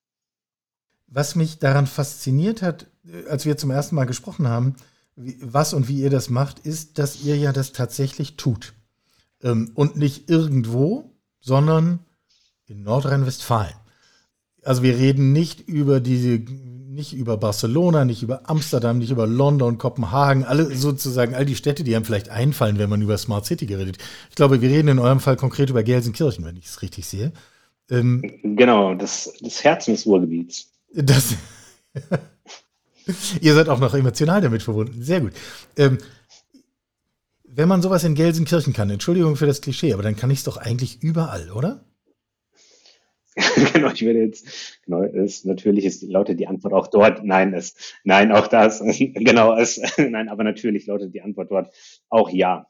Was 1.07 1.37
mich 1.37 1.59
daran 1.59 1.87
fasziniert 1.87 2.63
hat, 2.63 2.91
äh, 3.07 3.29
als 3.29 3.47
wir 3.47 3.57
zum 3.57 3.71
ersten 3.71 3.95
Mal 3.95 4.05
gesprochen 4.05 4.49
haben, 4.49 4.77
was 5.17 5.73
und 5.73 5.89
wie 5.89 6.01
ihr 6.01 6.11
das 6.11 6.29
macht, 6.29 6.59
ist, 6.61 6.99
dass 6.99 7.23
ihr 7.23 7.37
ja 7.37 7.53
das 7.53 7.73
tatsächlich 7.73 8.37
tut. 8.37 8.75
Ähm, 9.43 9.71
und 9.75 9.97
nicht 9.97 10.29
irgendwo, 10.29 11.13
sondern 11.41 12.01
in 12.67 12.83
Nordrhein-Westfalen. 12.83 13.84
Also 14.65 14.83
wir 14.83 14.97
reden 14.97 15.33
nicht 15.33 15.69
über 15.69 16.01
diese, 16.01 16.41
nicht 16.41 17.15
über 17.15 17.37
Barcelona, 17.37 18.05
nicht 18.05 18.23
über 18.23 18.49
Amsterdam, 18.49 18.99
nicht 18.99 19.11
über 19.11 19.27
London, 19.27 19.79
Kopenhagen, 19.79 20.45
alle 20.45 20.75
sozusagen 20.75 21.35
all 21.35 21.45
die 21.45 21.57
Städte, 21.57 21.85
die 21.85 21.95
einem 21.95 22.05
vielleicht 22.05 22.31
einfallen, 22.31 22.79
wenn 22.79 22.91
man 22.91 23.03
über 23.03 23.19
Smart 23.19 23.47
City 23.47 23.67
geredet. 23.67 23.99
Ich 24.31 24.37
glaube, 24.37 24.61
wir 24.61 24.71
reden 24.71 24.89
in 24.89 24.99
eurem 24.99 25.21
Fall 25.21 25.37
konkret 25.37 25.71
über 25.71 25.83
Gelsenkirchen, 25.83 26.45
wenn 26.45 26.57
ich 26.57 26.67
es 26.67 26.83
richtig 26.83 27.07
sehe. 27.07 27.33
Ähm, 27.91 28.23
genau, 28.43 28.95
das, 28.95 29.33
das 29.41 29.63
Herzen 29.63 29.93
des 29.93 30.07
Ruhrgebiets. 30.07 30.71
Das, 30.95 31.35
Ihr 33.41 33.55
seid 33.55 33.69
auch 33.69 33.81
noch 33.81 33.95
emotional 33.95 34.41
damit 34.41 34.63
verbunden. 34.63 35.03
Sehr 35.03 35.21
gut. 35.21 35.33
Ähm, 35.77 35.99
wenn 37.45 37.69
man 37.69 37.83
sowas 37.83 38.05
in 38.05 38.15
Gelsenkirchen 38.15 38.73
kann, 38.73 38.91
Entschuldigung 38.91 39.37
für 39.37 39.47
das 39.47 39.61
Klischee, 39.61 39.93
aber 39.93 40.03
dann 40.03 40.17
kann 40.17 40.31
ich 40.31 40.39
es 40.39 40.45
doch 40.45 40.57
eigentlich 40.57 41.03
überall, 41.03 41.51
oder? 41.51 41.85
genau, 43.73 43.91
ich 43.91 44.05
würde 44.05 44.21
jetzt, 44.21 44.81
genau, 44.85 45.03
ist, 45.03 45.45
natürlich 45.45 45.85
ist, 45.85 46.03
lautet 46.03 46.39
die 46.39 46.47
Antwort 46.47 46.73
auch 46.73 46.87
dort, 46.87 47.25
nein, 47.25 47.53
es, 47.53 47.75
nein, 48.05 48.31
auch 48.31 48.47
das, 48.47 48.81
genau, 48.99 49.57
es, 49.57 49.81
nein, 49.99 50.29
aber 50.29 50.45
natürlich 50.45 50.87
lautet 50.87 51.15
die 51.15 51.23
Antwort 51.23 51.51
dort 51.51 51.75
auch 52.09 52.31
ja. 52.31 52.69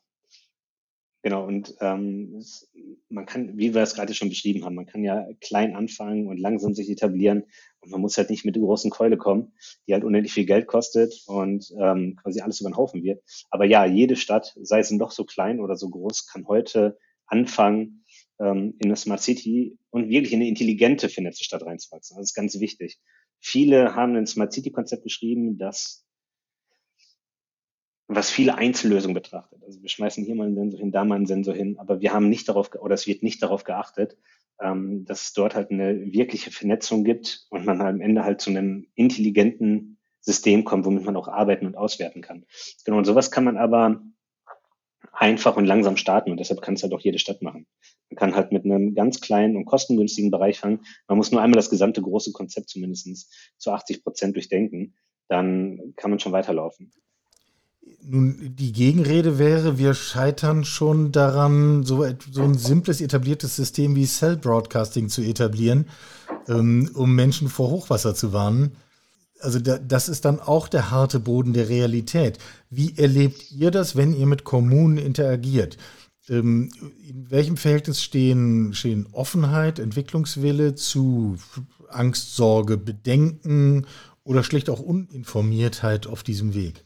Genau, 1.22 1.46
und 1.46 1.74
ähm, 1.80 2.34
es, 2.38 2.70
man 3.08 3.24
kann, 3.24 3.56
wie 3.56 3.72
wir 3.72 3.82
es 3.82 3.94
gerade 3.94 4.12
schon 4.12 4.28
beschrieben 4.28 4.64
haben, 4.64 4.74
man 4.74 4.84
kann 4.84 5.02
ja 5.02 5.26
klein 5.40 5.74
anfangen 5.74 6.26
und 6.26 6.38
langsam 6.38 6.74
sich 6.74 6.90
etablieren 6.90 7.44
und 7.80 7.90
man 7.90 8.02
muss 8.02 8.18
halt 8.18 8.28
nicht 8.28 8.44
mit 8.44 8.56
der 8.56 8.62
großen 8.62 8.90
Keule 8.90 9.16
kommen, 9.16 9.54
die 9.86 9.94
halt 9.94 10.04
unendlich 10.04 10.34
viel 10.34 10.44
Geld 10.44 10.66
kostet 10.66 11.22
und 11.26 11.72
ähm, 11.78 12.16
quasi 12.22 12.42
alles 12.42 12.60
über 12.60 12.70
den 12.70 12.76
Haufen 12.76 13.02
wird. 13.02 13.22
Aber 13.50 13.64
ja, 13.64 13.86
jede 13.86 14.16
Stadt, 14.16 14.54
sei 14.60 14.80
es 14.80 14.90
noch 14.90 15.12
so 15.12 15.24
klein 15.24 15.60
oder 15.60 15.76
so 15.76 15.88
groß, 15.88 16.26
kann 16.26 16.46
heute 16.46 16.98
anfangen, 17.26 18.03
ähm, 18.40 18.74
in 18.78 18.86
eine 18.86 18.96
Smart 18.96 19.20
City 19.20 19.78
und 19.90 20.08
wirklich 20.08 20.32
in 20.32 20.40
eine 20.40 20.48
intelligente 20.48 21.08
vernetzte 21.08 21.44
Stadt 21.44 21.64
reinzuwachsen. 21.64 22.16
Das 22.16 22.30
ist 22.30 22.34
ganz 22.34 22.58
wichtig. 22.60 22.98
Viele 23.40 23.94
haben 23.94 24.16
ein 24.16 24.26
Smart 24.26 24.52
City 24.52 24.70
Konzept 24.70 25.04
beschrieben, 25.04 25.58
das 25.58 26.04
was 28.06 28.30
viele 28.30 28.56
Einzellösungen 28.56 29.14
betrachtet. 29.14 29.62
Also 29.64 29.80
wir 29.80 29.88
schmeißen 29.88 30.24
hier 30.24 30.34
mal 30.34 30.46
einen 30.46 30.56
Sensor 30.56 30.78
hin, 30.78 30.92
da 30.92 31.04
mal 31.04 31.16
einen 31.16 31.26
Sensor 31.26 31.54
hin, 31.54 31.78
aber 31.78 32.00
wir 32.00 32.12
haben 32.12 32.28
nicht 32.28 32.48
darauf, 32.48 32.70
oder 32.74 32.94
es 32.94 33.06
wird 33.06 33.22
nicht 33.22 33.42
darauf 33.42 33.64
geachtet, 33.64 34.18
ähm, 34.60 35.04
dass 35.04 35.22
es 35.22 35.32
dort 35.32 35.54
halt 35.54 35.70
eine 35.70 36.12
wirkliche 36.12 36.50
Vernetzung 36.50 37.04
gibt 37.04 37.46
und 37.50 37.64
man 37.64 37.80
am 37.80 38.00
Ende 38.00 38.24
halt 38.24 38.40
zu 38.40 38.50
einem 38.50 38.86
intelligenten 38.94 39.98
System 40.20 40.64
kommt, 40.64 40.84
womit 40.84 41.04
man 41.04 41.16
auch 41.16 41.28
arbeiten 41.28 41.66
und 41.66 41.76
auswerten 41.76 42.22
kann. 42.22 42.44
Genau, 42.84 42.98
und 42.98 43.04
sowas 43.04 43.30
kann 43.30 43.44
man 43.44 43.56
aber 43.56 44.02
einfach 45.12 45.56
und 45.56 45.66
langsam 45.66 45.96
starten 45.96 46.30
und 46.30 46.38
deshalb 46.38 46.60
kann 46.60 46.74
es 46.74 46.82
halt 46.82 46.92
auch 46.92 47.00
jede 47.00 47.18
Stadt 47.18 47.42
machen. 47.42 47.66
Man 48.10 48.16
kann 48.16 48.34
halt 48.34 48.52
mit 48.52 48.64
einem 48.64 48.94
ganz 48.94 49.20
kleinen 49.20 49.56
und 49.56 49.64
kostengünstigen 49.64 50.30
Bereich 50.30 50.58
fangen. 50.58 50.80
Man 51.08 51.18
muss 51.18 51.32
nur 51.32 51.40
einmal 51.40 51.56
das 51.56 51.70
gesamte 51.70 52.02
große 52.02 52.32
Konzept 52.32 52.68
zumindest 52.68 53.32
zu 53.58 53.70
80 53.70 54.02
Prozent 54.02 54.36
durchdenken. 54.36 54.94
Dann 55.28 55.94
kann 55.96 56.10
man 56.10 56.20
schon 56.20 56.32
weiterlaufen. 56.32 56.92
Nun, 58.02 58.54
die 58.54 58.72
Gegenrede 58.72 59.38
wäre, 59.38 59.78
wir 59.78 59.94
scheitern 59.94 60.64
schon 60.64 61.12
daran, 61.12 61.84
so, 61.84 62.04
so 62.30 62.42
ein 62.42 62.54
simples 62.54 63.00
etabliertes 63.00 63.56
System 63.56 63.96
wie 63.96 64.06
Cell 64.06 64.36
Broadcasting 64.36 65.08
zu 65.08 65.22
etablieren, 65.22 65.88
ähm, 66.48 66.90
um 66.94 67.14
Menschen 67.14 67.48
vor 67.48 67.70
Hochwasser 67.70 68.14
zu 68.14 68.32
warnen. 68.32 68.76
Also 69.44 69.58
da, 69.58 69.78
das 69.78 70.08
ist 70.08 70.24
dann 70.24 70.40
auch 70.40 70.68
der 70.68 70.90
harte 70.90 71.20
Boden 71.20 71.52
der 71.52 71.68
Realität. 71.68 72.38
Wie 72.70 72.96
erlebt 72.96 73.52
ihr 73.52 73.70
das, 73.70 73.94
wenn 73.94 74.14
ihr 74.14 74.26
mit 74.26 74.44
Kommunen 74.44 74.96
interagiert? 74.96 75.76
Ähm, 76.28 76.70
in 77.06 77.30
welchem 77.30 77.58
Verhältnis 77.58 78.02
stehen, 78.02 78.72
stehen 78.72 79.06
Offenheit, 79.12 79.78
Entwicklungswille 79.78 80.74
zu 80.74 81.36
Angst, 81.90 82.34
Sorge, 82.34 82.78
Bedenken 82.78 83.86
oder 84.24 84.42
schlicht 84.42 84.70
auch 84.70 84.80
Uninformiertheit 84.80 86.06
auf 86.06 86.22
diesem 86.22 86.54
Weg? 86.54 86.84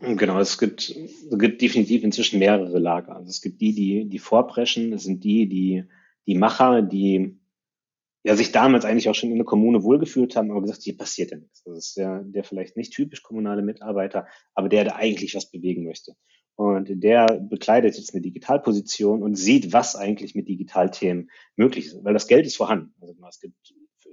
Genau, 0.00 0.38
es 0.38 0.58
gibt, 0.58 0.90
es 0.90 1.38
gibt 1.38 1.60
definitiv 1.62 2.04
inzwischen 2.04 2.38
mehrere 2.38 2.78
Lager. 2.78 3.16
Also 3.16 3.28
es 3.28 3.40
gibt 3.40 3.60
die, 3.60 3.74
die, 3.74 4.08
die 4.08 4.18
vorpreschen, 4.18 4.92
es 4.92 5.04
sind 5.04 5.22
die, 5.24 5.48
die, 5.48 5.84
die 6.26 6.34
Macher, 6.36 6.82
die 6.82 7.36
ja 8.24 8.36
sich 8.36 8.52
damals 8.52 8.84
eigentlich 8.84 9.08
auch 9.08 9.14
schon 9.14 9.30
in 9.30 9.36
der 9.36 9.44
Kommune 9.44 9.82
wohlgefühlt 9.82 10.36
haben, 10.36 10.50
aber 10.50 10.62
gesagt, 10.62 10.82
hier 10.82 10.96
passiert 10.96 11.30
ja 11.32 11.38
nichts. 11.38 11.62
Das 11.64 11.76
ist 11.76 11.96
der, 11.96 12.22
der 12.24 12.44
vielleicht 12.44 12.76
nicht 12.76 12.92
typisch 12.92 13.22
kommunale 13.22 13.62
Mitarbeiter, 13.62 14.26
aber 14.54 14.68
der, 14.68 14.84
der 14.84 14.96
eigentlich 14.96 15.34
was 15.34 15.50
bewegen 15.50 15.84
möchte. 15.84 16.14
Und 16.54 16.88
der 17.02 17.26
bekleidet 17.40 17.96
jetzt 17.96 18.14
eine 18.14 18.22
Digitalposition 18.22 19.22
und 19.22 19.36
sieht, 19.36 19.72
was 19.72 19.96
eigentlich 19.96 20.34
mit 20.34 20.48
Digitalthemen 20.48 21.30
möglich 21.56 21.86
ist, 21.86 22.04
weil 22.04 22.12
das 22.12 22.28
Geld 22.28 22.46
ist 22.46 22.56
vorhanden. 22.56 22.94
Also 23.00 23.14
es 23.28 23.40
gibt 23.40 23.56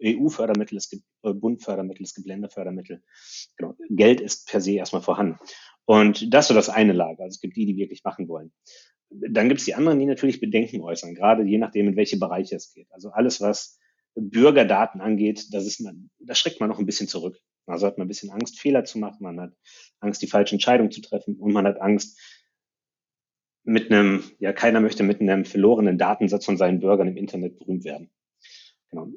EU-Fördermittel, 0.02 0.78
es 0.78 0.89
gibt 0.89 1.04
äh, 1.24 1.34
Bundfördermittel, 1.34 2.04
es 2.04 2.13
gibt 2.13 2.28
Länderfördermittel. 2.28 3.04
Genau. 3.58 3.76
Geld 3.89 4.22
ist 4.22 4.48
per 4.48 4.62
se 4.62 4.74
erstmal 4.74 5.02
vorhanden. 5.02 5.38
Und 5.86 6.34
das 6.34 6.48
so 6.48 6.54
das 6.54 6.69
eine 6.69 6.93
Lager. 6.93 7.24
Also 7.24 7.36
es 7.36 7.41
gibt 7.41 7.58
die, 7.58 7.65
die 7.65 7.76
wirklich 7.76 8.04
machen 8.04 8.28
wollen. 8.28 8.52
Dann 9.10 9.50
gibt 9.50 9.60
es 9.60 9.65
die 9.65 9.74
anderen, 9.74 10.00
die 10.00 10.06
natürlich 10.06 10.39
Bedenken 10.39 10.82
äußern, 10.82 11.15
gerade 11.15 11.43
je 11.43 11.58
nachdem, 11.58 11.88
in 11.88 11.95
welche 11.95 12.17
Bereiche 12.17 12.56
es 12.56 12.72
geht. 12.72 12.88
Also 12.91 13.10
alles, 13.10 13.41
was 13.41 13.79
Bürgerdaten 14.15 15.02
angeht, 15.02 15.54
das 15.54 15.65
ist 15.65 15.80
man, 15.82 16.10
da 16.19 16.36
schreckt 16.36 16.60
man 16.60 16.69
noch 16.69 16.80
ein 16.80 16.86
bisschen 16.86 17.08
zurück. 17.08 17.39
Also 17.65 17.86
hat 17.86 17.98
man 17.98 18.06
ein 18.06 18.10
bisschen 18.10 18.32
Angst, 18.32 18.60
Fehler 18.60 18.84
zu 18.84 18.98
machen, 18.98 19.17
man 19.22 19.39
hat 19.39 19.54
Angst, 20.00 20.22
die 20.22 20.28
falsche 20.28 20.56
Entscheidung 20.56 20.91
zu 20.91 21.02
treffen 21.02 21.36
und 21.36 21.54
man 21.54 21.67
hat 21.67 21.80
Angst, 21.82 22.19
mit 23.63 23.91
einem, 23.91 24.24
ja, 24.39 24.54
keiner 24.54 24.80
möchte 24.82 25.04
mit 25.04 25.22
einem 25.22 25.45
verlorenen 25.45 25.98
Datensatz 25.98 26.45
von 26.45 26.58
seinen 26.58 26.80
Bürgern 26.80 27.08
im 27.08 27.17
Internet 27.17 27.58
berühmt 27.60 27.84
werden. 27.84 28.10
Genau. 28.89 29.10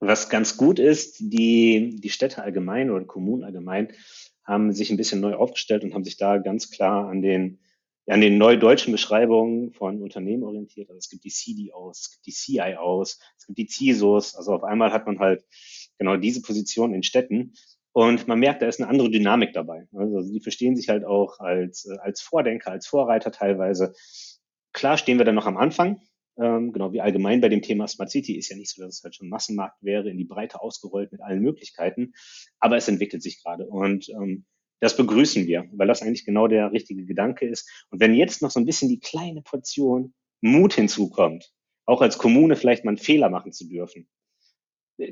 Was 0.00 0.30
ganz 0.30 0.56
gut 0.56 0.78
ist, 0.78 1.18
die, 1.18 1.96
die 1.98 2.10
Städte 2.10 2.42
allgemein 2.42 2.90
oder 2.90 3.04
Kommunen 3.04 3.44
allgemein 3.44 3.92
haben 4.44 4.72
sich 4.72 4.90
ein 4.90 4.96
bisschen 4.96 5.20
neu 5.20 5.34
aufgestellt 5.34 5.84
und 5.84 5.92
haben 5.92 6.04
sich 6.04 6.16
da 6.16 6.38
ganz 6.38 6.70
klar 6.70 7.08
an 7.08 7.20
den, 7.20 7.58
ja, 8.08 8.14
an 8.14 8.22
den 8.22 8.38
neudeutschen 8.38 8.90
Beschreibungen 8.90 9.70
von 9.72 10.02
Unternehmen 10.02 10.42
orientiert. 10.42 10.88
Also 10.88 10.98
es 10.98 11.10
gibt 11.10 11.24
die 11.24 11.30
CDOs, 11.30 12.00
es 12.00 12.10
gibt 12.10 12.26
die 12.26 12.32
CIOs, 12.32 13.20
es 13.36 13.46
gibt 13.46 13.58
die 13.58 13.68
CISOs. 13.68 14.34
Also 14.34 14.54
auf 14.54 14.64
einmal 14.64 14.92
hat 14.92 15.06
man 15.06 15.18
halt 15.18 15.44
genau 15.98 16.16
diese 16.16 16.40
Position 16.40 16.94
in 16.94 17.02
Städten. 17.02 17.52
Und 17.92 18.26
man 18.26 18.38
merkt, 18.38 18.62
da 18.62 18.66
ist 18.66 18.80
eine 18.80 18.88
andere 18.88 19.10
Dynamik 19.10 19.52
dabei. 19.52 19.86
Also 19.92 20.22
die 20.22 20.40
verstehen 20.40 20.74
sich 20.74 20.88
halt 20.88 21.04
auch 21.04 21.38
als, 21.40 21.86
als 22.00 22.22
Vordenker, 22.22 22.70
als 22.70 22.86
Vorreiter 22.86 23.30
teilweise. 23.30 23.92
Klar 24.72 24.96
stehen 24.96 25.18
wir 25.18 25.26
dann 25.26 25.34
noch 25.34 25.46
am 25.46 25.58
Anfang, 25.58 26.00
ähm, 26.38 26.72
genau 26.72 26.92
wie 26.92 27.00
allgemein 27.02 27.42
bei 27.42 27.48
dem 27.50 27.62
Thema 27.62 27.88
Smart 27.88 28.10
City 28.10 28.36
ist 28.36 28.48
ja 28.48 28.56
nicht 28.56 28.70
so, 28.70 28.80
dass 28.80 28.98
es 28.98 29.04
halt 29.04 29.16
schon 29.16 29.28
Massenmarkt 29.28 29.82
wäre, 29.82 30.08
in 30.08 30.16
die 30.16 30.24
Breite 30.24 30.62
ausgerollt 30.62 31.12
mit 31.12 31.20
allen 31.20 31.42
Möglichkeiten, 31.42 32.14
aber 32.60 32.76
es 32.76 32.88
entwickelt 32.88 33.22
sich 33.22 33.42
gerade 33.42 33.66
und 33.66 34.08
ähm, 34.10 34.46
das 34.80 34.96
begrüßen 34.96 35.46
wir, 35.46 35.68
weil 35.72 35.88
das 35.88 36.02
eigentlich 36.02 36.24
genau 36.24 36.46
der 36.48 36.72
richtige 36.72 37.04
Gedanke 37.04 37.46
ist. 37.46 37.86
Und 37.90 38.00
wenn 38.00 38.14
jetzt 38.14 38.42
noch 38.42 38.50
so 38.50 38.60
ein 38.60 38.66
bisschen 38.66 38.88
die 38.88 39.00
kleine 39.00 39.42
Portion 39.42 40.14
Mut 40.40 40.74
hinzukommt, 40.74 41.52
auch 41.84 42.02
als 42.02 42.18
Kommune 42.18 42.54
vielleicht 42.54 42.84
mal 42.84 42.90
einen 42.90 42.98
Fehler 42.98 43.30
machen 43.30 43.52
zu 43.52 43.66
dürfen, 43.66 44.08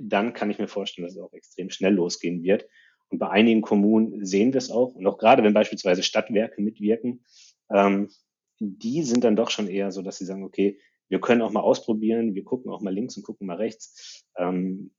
dann 0.00 0.33
kann 0.33 0.50
ich 0.50 0.59
mir 0.59 0.68
vorstellen, 0.68 1.07
dass 1.07 1.16
es 1.16 1.22
auch 1.22 1.33
extrem 1.33 1.70
schnell 1.70 1.94
losgehen 1.94 2.42
wird. 2.42 2.66
Und 3.09 3.18
bei 3.18 3.29
einigen 3.31 3.62
Kommunen 3.62 4.24
sehen 4.24 4.52
wir 4.52 4.59
es 4.59 4.70
auch. 4.70 4.94
Und 4.94 5.07
auch 5.07 5.18
gerade 5.18 5.42
wenn 5.42 5.55
beispielsweise 5.55 6.02
Stadtwerke 6.02 6.61
mitwirken, 6.61 7.24
ähm, 7.70 8.11
die 8.59 9.02
sind 9.02 9.22
dann 9.24 9.37
doch 9.37 9.50
schon 9.50 9.68
eher 9.68 9.92
so, 9.92 10.02
dass 10.02 10.18
sie 10.18 10.24
sagen, 10.24 10.44
okay, 10.44 10.79
wir 11.09 11.20
können 11.20 11.42
auch 11.42 11.52
mal 11.52 11.61
ausprobieren, 11.61 12.35
wir 12.35 12.42
gucken 12.42 12.70
auch 12.70 12.81
mal 12.81 12.92
links 12.92 13.16
und 13.16 13.22
gucken 13.22 13.46
mal 13.46 13.57
rechts. 13.57 14.24
Ähm, 14.37 14.92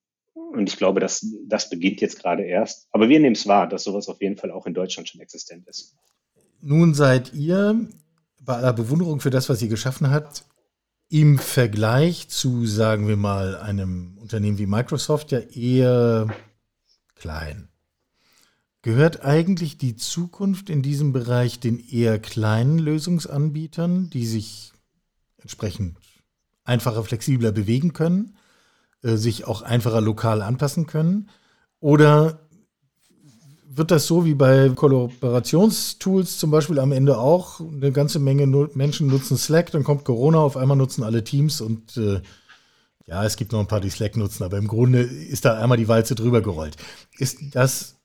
und 0.54 0.70
ich 0.70 0.78
glaube, 0.78 1.00
dass 1.00 1.26
das 1.48 1.70
beginnt 1.70 2.02
jetzt 2.02 2.20
gerade 2.20 2.44
erst. 2.44 2.88
Aber 2.92 3.10
wir 3.10 3.20
nehmen 3.20 3.36
es 3.36 3.48
wahr, 3.48 3.68
dass 3.68 3.84
sowas 3.84 4.08
auf 4.08 4.22
jeden 4.22 4.38
Fall 4.38 4.52
auch 4.52 4.66
in 4.66 4.74
Deutschland 4.74 5.10
schon 5.10 5.22
existent 5.22 5.68
ist. 5.68 5.96
Nun 6.62 6.94
seid 6.94 7.34
ihr 7.34 7.88
bei 8.42 8.56
aller 8.56 8.74
Bewunderung 8.74 9.20
für 9.20 9.30
das, 9.30 9.50
was 9.50 9.62
ihr 9.62 9.68
geschaffen 9.68 10.10
habt, 10.10 10.46
im 11.10 11.38
Vergleich 11.38 12.28
zu, 12.30 12.66
sagen 12.66 13.08
wir 13.08 13.18
mal, 13.18 13.58
einem 13.58 14.18
Unternehmen 14.18 14.58
wie 14.58 14.66
Microsoft 14.66 15.32
ja 15.32 15.40
eher 15.40 16.28
klein. 17.16 17.70
Gehört 18.82 19.24
eigentlich 19.24 19.78
die 19.78 19.96
Zukunft 19.96 20.70
in 20.70 20.82
diesem 20.82 21.14
Bereich 21.14 21.60
den 21.60 21.80
eher 21.80 22.20
kleinen 22.20 22.80
Lösungsanbietern, 22.80 24.10
die 24.10 24.26
sich 24.26 24.72
entsprechend 25.38 25.98
einfacher, 26.64 27.04
flexibler 27.04 27.52
bewegen 27.52 27.94
können, 27.94 28.37
äh, 29.04 29.16
sich 29.16 29.46
auch 29.46 29.62
einfacher 29.62 30.02
lokal 30.02 30.42
anpassen 30.42 30.88
können? 30.88 31.30
Oder 31.80 32.40
wird 33.70 33.92
das 33.92 34.08
so 34.08 34.26
wie 34.26 34.34
bei 34.34 34.70
Kollaborationstools 34.70 36.40
zum 36.40 36.52
Beispiel 36.52 36.80
am 36.80 36.92
Ende 36.92 37.18
auch? 37.20 37.60
Eine 37.62 37.92
ganze 37.92 38.20
Menge 38.20 38.48
Menschen 38.74 39.08
nutzen 39.08 39.38
Slack, 39.38 39.72
dann 39.72 39.84
kommt 39.84 40.04
Corona, 40.04 40.40
auf 40.40 40.58
einmal 40.58 40.78
nutzen 40.78 41.04
alle 41.04 41.24
Teams 41.24 41.62
und 41.62 41.96
äh, 41.98 42.22
ja, 43.06 43.24
es 43.24 43.38
gibt 43.38 43.54
noch 43.54 43.60
ein 43.60 43.68
paar, 43.68 43.80
die 43.80 43.90
Slack 43.90 44.18
nutzen, 44.18 44.44
aber 44.44 44.58
im 44.58 44.68
Grunde 44.68 45.02
ist 45.02 45.46
da 45.46 45.58
einmal 45.60 45.78
die 45.78 45.88
Walze 45.88 46.14
drüber 46.14 46.42
gerollt. 46.42 46.76
Ist 47.18 47.38
das 47.54 47.96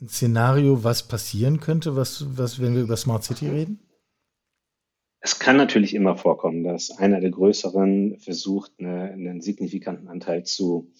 ein 0.00 0.08
Szenario, 0.08 0.82
was 0.82 1.04
passieren 1.04 1.60
könnte, 1.60 1.94
was, 1.94 2.24
was, 2.36 2.60
wenn 2.60 2.74
wir 2.74 2.82
über 2.82 2.96
Smart 2.96 3.24
City 3.24 3.48
reden? 3.48 3.78
Es 5.24 5.38
kann 5.38 5.56
natürlich 5.56 5.94
immer 5.94 6.18
vorkommen, 6.18 6.64
dass 6.64 6.90
einer 6.90 7.18
der 7.18 7.30
größeren 7.30 8.18
versucht, 8.18 8.72
eine, 8.78 9.04
einen 9.04 9.40
signifikanten 9.40 10.06
Anteil 10.06 10.44
zu, 10.44 10.92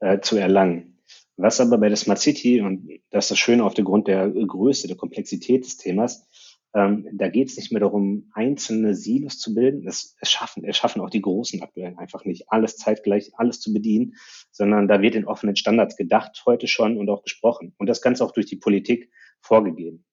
äh, 0.00 0.20
zu 0.20 0.36
erlangen. 0.36 0.98
Was 1.38 1.58
aber 1.58 1.78
bei 1.78 1.88
der 1.88 1.96
Smart 1.96 2.18
City, 2.18 2.60
und 2.60 2.86
das 3.08 3.24
ist 3.24 3.30
das 3.30 3.38
Schöne 3.38 3.64
auf 3.64 3.72
der 3.72 3.84
Grund 3.84 4.08
der 4.08 4.28
Größe, 4.28 4.88
der 4.88 4.98
Komplexität 4.98 5.64
des 5.64 5.78
Themas, 5.78 6.28
ähm, 6.74 7.08
da 7.14 7.30
geht 7.30 7.48
es 7.48 7.56
nicht 7.56 7.72
mehr 7.72 7.80
darum, 7.80 8.30
einzelne 8.34 8.94
Silos 8.94 9.38
zu 9.38 9.54
bilden. 9.54 9.88
Es, 9.88 10.16
schaffen, 10.22 10.64
es 10.64 10.76
schaffen 10.76 11.00
auch 11.00 11.08
die 11.08 11.22
Großen 11.22 11.62
aktuell 11.62 11.94
einfach 11.96 12.26
nicht, 12.26 12.50
alles 12.50 12.76
zeitgleich, 12.76 13.30
alles 13.38 13.60
zu 13.60 13.72
bedienen, 13.72 14.16
sondern 14.50 14.86
da 14.86 15.00
wird 15.00 15.14
in 15.14 15.24
offenen 15.24 15.56
Standards 15.56 15.96
gedacht, 15.96 16.42
heute 16.44 16.68
schon 16.68 16.98
und 16.98 17.08
auch 17.08 17.22
gesprochen. 17.22 17.74
Und 17.78 17.86
das 17.86 18.02
Ganze 18.02 18.22
auch 18.22 18.32
durch 18.32 18.46
die 18.46 18.56
Politik 18.56 19.10
vorgegeben. 19.40 20.04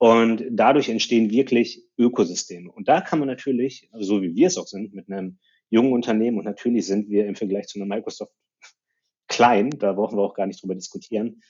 Und 0.00 0.44
dadurch 0.50 0.88
entstehen 0.88 1.30
wirklich 1.30 1.84
Ökosysteme. 1.98 2.72
Und 2.72 2.88
da 2.88 3.02
kann 3.02 3.18
man 3.18 3.28
natürlich, 3.28 3.90
so 3.92 4.22
wie 4.22 4.34
wir 4.34 4.46
es 4.46 4.56
auch 4.56 4.66
sind, 4.66 4.94
mit 4.94 5.10
einem 5.10 5.38
jungen 5.68 5.92
Unternehmen, 5.92 6.38
und 6.38 6.46
natürlich 6.46 6.86
sind 6.86 7.10
wir 7.10 7.26
im 7.26 7.34
Vergleich 7.34 7.66
zu 7.66 7.78
einer 7.78 7.94
Microsoft 7.94 8.32
klein, 9.28 9.68
da 9.68 9.92
brauchen 9.92 10.16
wir 10.16 10.22
auch 10.22 10.32
gar 10.32 10.46
nicht 10.46 10.62
drüber 10.62 10.74
diskutieren, 10.74 11.42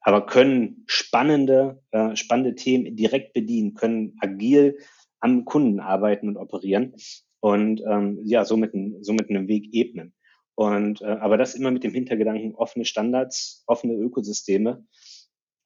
aber 0.00 0.26
können 0.26 0.84
spannende, 0.86 1.82
äh, 1.90 2.14
spannende 2.14 2.54
Themen 2.54 2.94
direkt 2.94 3.32
bedienen, 3.32 3.74
können 3.74 4.16
agil 4.20 4.78
am 5.18 5.44
Kunden 5.44 5.80
arbeiten 5.80 6.28
und 6.28 6.36
operieren 6.36 6.94
und 7.40 7.82
ähm, 7.84 8.20
ja, 8.22 8.44
somit, 8.44 8.74
somit 9.00 9.28
einen 9.28 9.48
Weg 9.48 9.74
ebnen. 9.74 10.14
Und 10.54 11.02
äh, 11.02 11.06
aber 11.06 11.36
das 11.36 11.56
immer 11.56 11.72
mit 11.72 11.82
dem 11.82 11.94
Hintergedanken 11.94 12.54
offene 12.54 12.84
Standards, 12.84 13.64
offene 13.66 13.94
Ökosysteme 13.94 14.86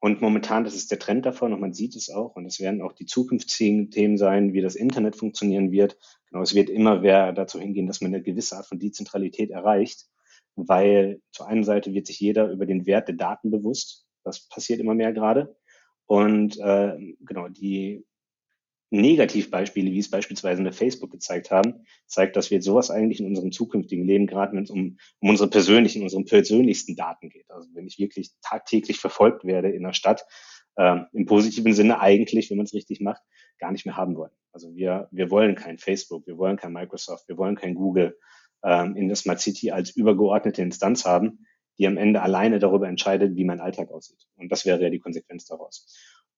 und 0.05 0.21
momentan, 0.21 0.65
das 0.65 0.75
ist 0.75 0.91
der 0.91 0.99
Trend 0.99 1.25
davon 1.27 1.53
und 1.53 1.61
man 1.61 1.75
sieht 1.75 1.95
es 1.95 2.11
auch. 2.11 2.35
Und 2.35 2.45
es 2.45 2.59
werden 2.59 2.83
auch 2.83 2.93
die 2.93 3.07
zukünftigen 3.07 3.93
Themen 3.93 4.19
sein, 4.19 4.53
wie 4.53 4.61
das 4.61 4.75
Internet 4.75 5.15
funktionieren 5.15 5.71
wird. 5.71 5.97
Genau, 6.29 6.43
es 6.43 6.57
wird 6.57 6.71
immer 6.71 7.03
mehr 7.03 7.33
dazu 7.33 7.61
hingehen, 7.61 7.87
dass 7.87 8.01
man 8.01 8.13
eine 8.13 8.21
gewisse 8.21 8.57
Art 8.57 8.67
von 8.67 8.81
Dezentralität 8.81 9.51
erreicht, 9.51 10.09
weil 10.57 11.23
zur 11.31 11.47
einen 11.47 11.63
Seite 11.63 11.95
wird 11.95 12.09
sich 12.09 12.19
jeder 12.19 12.51
über 12.51 12.67
den 12.67 12.85
Wert 12.85 13.07
der 13.07 13.15
Daten 13.15 13.53
bewusst. 13.53 14.05
Das 14.25 14.49
passiert 14.49 14.81
immer 14.81 14.97
mehr 14.97 15.13
gerade. 15.13 15.55
Und 16.07 16.59
äh, 16.59 17.15
genau, 17.21 17.47
die 17.49 18.05
Negativbeispiele, 18.93 19.91
wie 19.91 19.99
es 19.99 20.11
beispielsweise 20.11 20.61
eine 20.61 20.73
Facebook 20.73 21.11
gezeigt 21.11 21.51
haben, 21.51 21.87
zeigt, 22.07 22.37
dass 22.37 22.51
wir 22.51 22.61
sowas 22.61 22.91
eigentlich 22.91 23.21
in 23.21 23.27
unserem 23.27 23.51
zukünftigen 23.51 24.07
Leben, 24.07 24.27
gerade 24.27 24.55
wenn 24.55 24.65
es 24.65 24.71
um, 24.71 24.99
um 25.21 25.31
unsere 25.31 25.49
persönlichen, 25.49 26.03
unsere 26.03 26.25
persönlichsten 26.25 26.95
Daten 26.95 27.31
geht. 27.31 27.51
Also 27.51 27.69
wenn 27.73 27.87
ich 27.87 27.99
wirklich 27.99 28.33
tagtäglich 28.43 28.99
verfolgt 28.99 29.45
werde 29.45 29.71
in 29.71 29.83
der 29.83 29.95
Stadt, 29.95 30.27
äh, 30.77 30.99
im 31.13 31.27
positiven 31.27 31.73
Sinne 31.73 32.01
eigentlich, 32.01 32.51
wenn 32.51 32.59
man 32.59 32.67
es 32.67 32.75
richtig 32.75 33.01
macht, 33.01 33.23
gar 33.59 33.73
nicht 33.73 33.87
mehr 33.87 33.97
haben 33.97 34.15
wollen. 34.17 34.33
Also 34.53 34.75
wir, 34.75 35.09
wir 35.11 35.31
wollen 35.31 35.55
kein 35.55 35.79
Facebook, 35.79 36.27
wir 36.27 36.37
wollen 36.37 36.57
kein 36.57 36.73
Microsoft, 36.73 37.29
wir 37.29 37.39
wollen 37.39 37.57
kein 37.57 37.75
Google 37.75 38.19
ähm, 38.63 38.95
in 38.97 39.09
der 39.09 39.17
Smart 39.17 39.41
City 39.41 39.71
als 39.71 39.91
übergeordnete 39.97 40.61
Instanz 40.61 41.07
haben, 41.07 41.47
die 41.79 41.87
am 41.87 41.97
Ende 41.97 42.21
alleine 42.21 42.59
darüber 42.59 42.89
entscheidet, 42.89 43.37
wie 43.37 43.45
mein 43.45 43.61
Alltag 43.61 43.91
aussieht. 43.91 44.27
Und 44.37 44.53
das 44.53 44.67
wäre 44.67 44.83
ja 44.83 44.91
die 44.91 44.99
Konsequenz 44.99 45.47
daraus. 45.47 45.87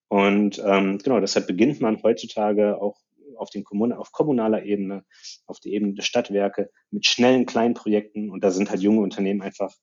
Und 0.08 0.62
ähm, 0.64 0.98
genau, 0.98 1.20
deshalb 1.20 1.46
beginnt 1.46 1.80
man 1.80 2.02
heutzutage 2.02 2.80
auch 2.80 2.98
auf, 3.36 3.50
den 3.50 3.64
Kommun 3.64 3.92
auf 3.92 4.12
kommunaler 4.12 4.64
Ebene, 4.64 5.04
auf 5.46 5.60
der 5.60 5.72
Ebene 5.72 5.94
der 5.94 6.02
Stadtwerke 6.02 6.70
mit 6.90 7.06
schnellen 7.06 7.46
kleinen 7.46 7.74
Projekten. 7.74 8.30
Und 8.30 8.44
da 8.44 8.50
sind 8.50 8.70
halt 8.70 8.80
junge 8.80 9.00
Unternehmen 9.00 9.42
einfach 9.42 9.74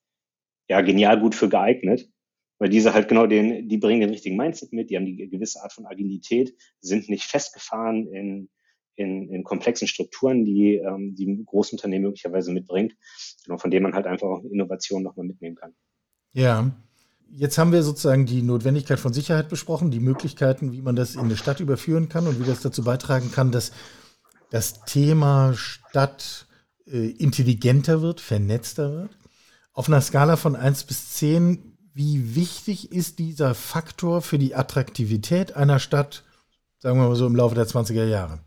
ja 0.68 0.80
genial 0.80 1.20
gut 1.20 1.34
für 1.34 1.48
geeignet, 1.48 2.08
weil 2.58 2.68
diese 2.68 2.94
halt 2.94 3.08
genau 3.08 3.26
den, 3.26 3.68
die 3.68 3.78
bringen 3.78 4.00
den 4.00 4.10
richtigen 4.10 4.36
Mindset 4.36 4.72
mit, 4.72 4.90
die 4.90 4.96
haben 4.96 5.06
die 5.06 5.28
gewisse 5.28 5.62
Art 5.62 5.72
von 5.72 5.86
Agilität, 5.86 6.54
sind 6.80 7.08
nicht 7.08 7.24
festgefahren 7.24 8.06
in, 8.06 8.48
in, 8.94 9.28
in 9.28 9.44
komplexen 9.44 9.88
Strukturen, 9.88 10.44
die 10.44 10.76
ähm, 10.76 11.14
die 11.14 11.44
Großunternehmen 11.44 12.08
möglicherweise 12.08 12.52
mitbringt, 12.52 12.94
genau, 13.44 13.58
von 13.58 13.70
denen 13.70 13.82
man 13.82 13.94
halt 13.94 14.06
einfach 14.06 14.28
auch 14.28 14.44
Innovation 14.44 15.02
nochmal 15.02 15.26
mitnehmen 15.26 15.56
kann. 15.56 15.74
Ja, 16.32 16.70
Jetzt 17.34 17.56
haben 17.56 17.72
wir 17.72 17.82
sozusagen 17.82 18.26
die 18.26 18.42
Notwendigkeit 18.42 19.00
von 19.00 19.14
Sicherheit 19.14 19.48
besprochen, 19.48 19.90
die 19.90 20.00
Möglichkeiten, 20.00 20.72
wie 20.72 20.82
man 20.82 20.96
das 20.96 21.14
in 21.14 21.22
eine 21.22 21.38
Stadt 21.38 21.60
überführen 21.60 22.10
kann 22.10 22.26
und 22.26 22.38
wie 22.38 22.44
das 22.44 22.60
dazu 22.60 22.84
beitragen 22.84 23.32
kann, 23.32 23.50
dass 23.50 23.72
das 24.50 24.84
Thema 24.84 25.54
Stadt 25.54 26.46
äh, 26.86 27.08
intelligenter 27.08 28.02
wird, 28.02 28.20
vernetzter 28.20 28.92
wird. 28.92 29.16
Auf 29.72 29.88
einer 29.88 30.02
Skala 30.02 30.36
von 30.36 30.56
1 30.56 30.84
bis 30.84 31.12
10, 31.12 31.78
wie 31.94 32.34
wichtig 32.34 32.92
ist 32.92 33.18
dieser 33.18 33.54
Faktor 33.54 34.20
für 34.20 34.38
die 34.38 34.54
Attraktivität 34.54 35.56
einer 35.56 35.78
Stadt, 35.78 36.24
sagen 36.80 37.00
wir 37.00 37.08
mal 37.08 37.16
so 37.16 37.26
im 37.26 37.36
Laufe 37.36 37.54
der 37.54 37.66
20er 37.66 38.04
Jahre? 38.04 38.40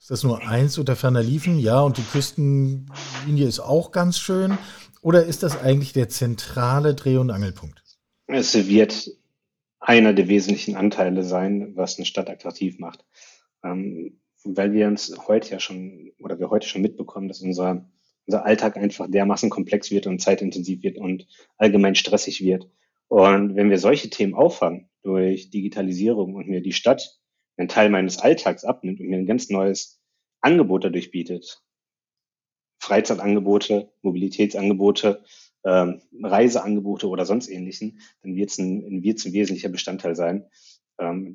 Ist 0.00 0.10
das 0.10 0.24
nur 0.24 0.44
eins 0.48 0.78
unter 0.78 0.96
ferner 0.96 1.22
Liefen? 1.22 1.60
Ja, 1.60 1.80
und 1.82 1.96
die 1.96 2.02
Küstenlinie 2.02 3.46
ist 3.46 3.60
auch 3.60 3.92
ganz 3.92 4.18
schön. 4.18 4.58
Oder 5.02 5.24
ist 5.24 5.42
das 5.42 5.60
eigentlich 5.60 5.92
der 5.92 6.08
zentrale 6.08 6.94
Dreh- 6.94 7.18
und 7.18 7.30
Angelpunkt? 7.30 7.82
Es 8.28 8.54
wird 8.68 9.10
einer 9.80 10.14
der 10.14 10.28
wesentlichen 10.28 10.76
Anteile 10.76 11.24
sein, 11.24 11.72
was 11.74 11.98
eine 11.98 12.06
Stadt 12.06 12.30
attraktiv 12.30 12.78
macht. 12.78 13.04
Ähm, 13.64 14.20
weil 14.44 14.72
wir 14.72 14.86
uns 14.86 15.14
heute 15.26 15.50
ja 15.50 15.60
schon, 15.60 16.12
oder 16.20 16.38
wir 16.38 16.50
heute 16.50 16.68
schon 16.68 16.82
mitbekommen, 16.82 17.28
dass 17.28 17.42
unser, 17.42 17.90
unser 18.26 18.44
Alltag 18.44 18.76
einfach 18.76 19.10
dermaßen 19.10 19.50
komplex 19.50 19.90
wird 19.90 20.06
und 20.06 20.20
zeitintensiv 20.20 20.82
wird 20.82 20.98
und 20.98 21.26
allgemein 21.56 21.96
stressig 21.96 22.40
wird. 22.40 22.70
Und 23.08 23.56
wenn 23.56 23.70
wir 23.70 23.78
solche 23.78 24.08
Themen 24.08 24.34
auffangen 24.34 24.88
durch 25.02 25.50
Digitalisierung 25.50 26.34
und 26.34 26.48
mir 26.48 26.62
die 26.62 26.72
Stadt 26.72 27.20
einen 27.56 27.68
Teil 27.68 27.90
meines 27.90 28.18
Alltags 28.18 28.64
abnimmt 28.64 29.00
und 29.00 29.08
mir 29.08 29.18
ein 29.18 29.26
ganz 29.26 29.50
neues 29.50 30.00
Angebot 30.40 30.84
dadurch 30.84 31.10
bietet, 31.10 31.62
Freizeitangebote, 32.82 33.92
Mobilitätsangebote, 34.02 35.22
ähm, 35.64 36.02
Reiseangebote 36.20 37.08
oder 37.08 37.24
sonst 37.24 37.48
ähnlichen, 37.48 38.00
dann 38.22 38.34
wird 38.34 38.50
es 38.50 38.58
ein, 38.58 39.04
wird's 39.04 39.24
ein 39.24 39.32
wesentlicher 39.32 39.68
Bestandteil 39.68 40.16
sein, 40.16 40.46
ähm, 40.98 41.32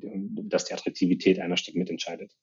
dass 0.50 0.66
die 0.66 0.74
Attraktivität 0.74 1.40
einer 1.40 1.56
Stadt 1.56 1.74
mitentscheidet. 1.74 2.36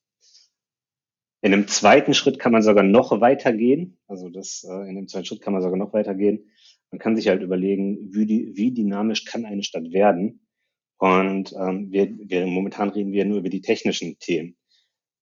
In 1.40 1.52
einem 1.52 1.68
zweiten 1.68 2.14
Schritt 2.14 2.40
kann 2.40 2.50
man 2.50 2.62
sogar 2.62 2.82
noch 2.82 3.20
weitergehen. 3.20 3.96
Also 4.08 4.28
das, 4.28 4.66
äh, 4.68 4.88
in 4.88 4.96
dem 4.96 5.06
zweiten 5.06 5.26
Schritt 5.26 5.40
kann 5.40 5.52
man 5.52 5.62
sogar 5.62 5.78
noch 5.78 5.92
weitergehen. 5.92 6.50
Man 6.90 6.98
kann 6.98 7.14
sich 7.14 7.28
halt 7.28 7.42
überlegen, 7.42 8.12
wie, 8.12 8.26
die, 8.26 8.56
wie 8.56 8.72
dynamisch 8.72 9.24
kann 9.24 9.44
eine 9.44 9.62
Stadt 9.62 9.92
werden. 9.92 10.40
Und 10.98 11.52
ähm, 11.52 11.92
wir, 11.92 12.08
wir 12.18 12.44
momentan 12.46 12.88
reden 12.88 13.12
wir 13.12 13.24
nur 13.24 13.38
über 13.38 13.50
die 13.50 13.60
technischen 13.60 14.18
Themen. 14.18 14.56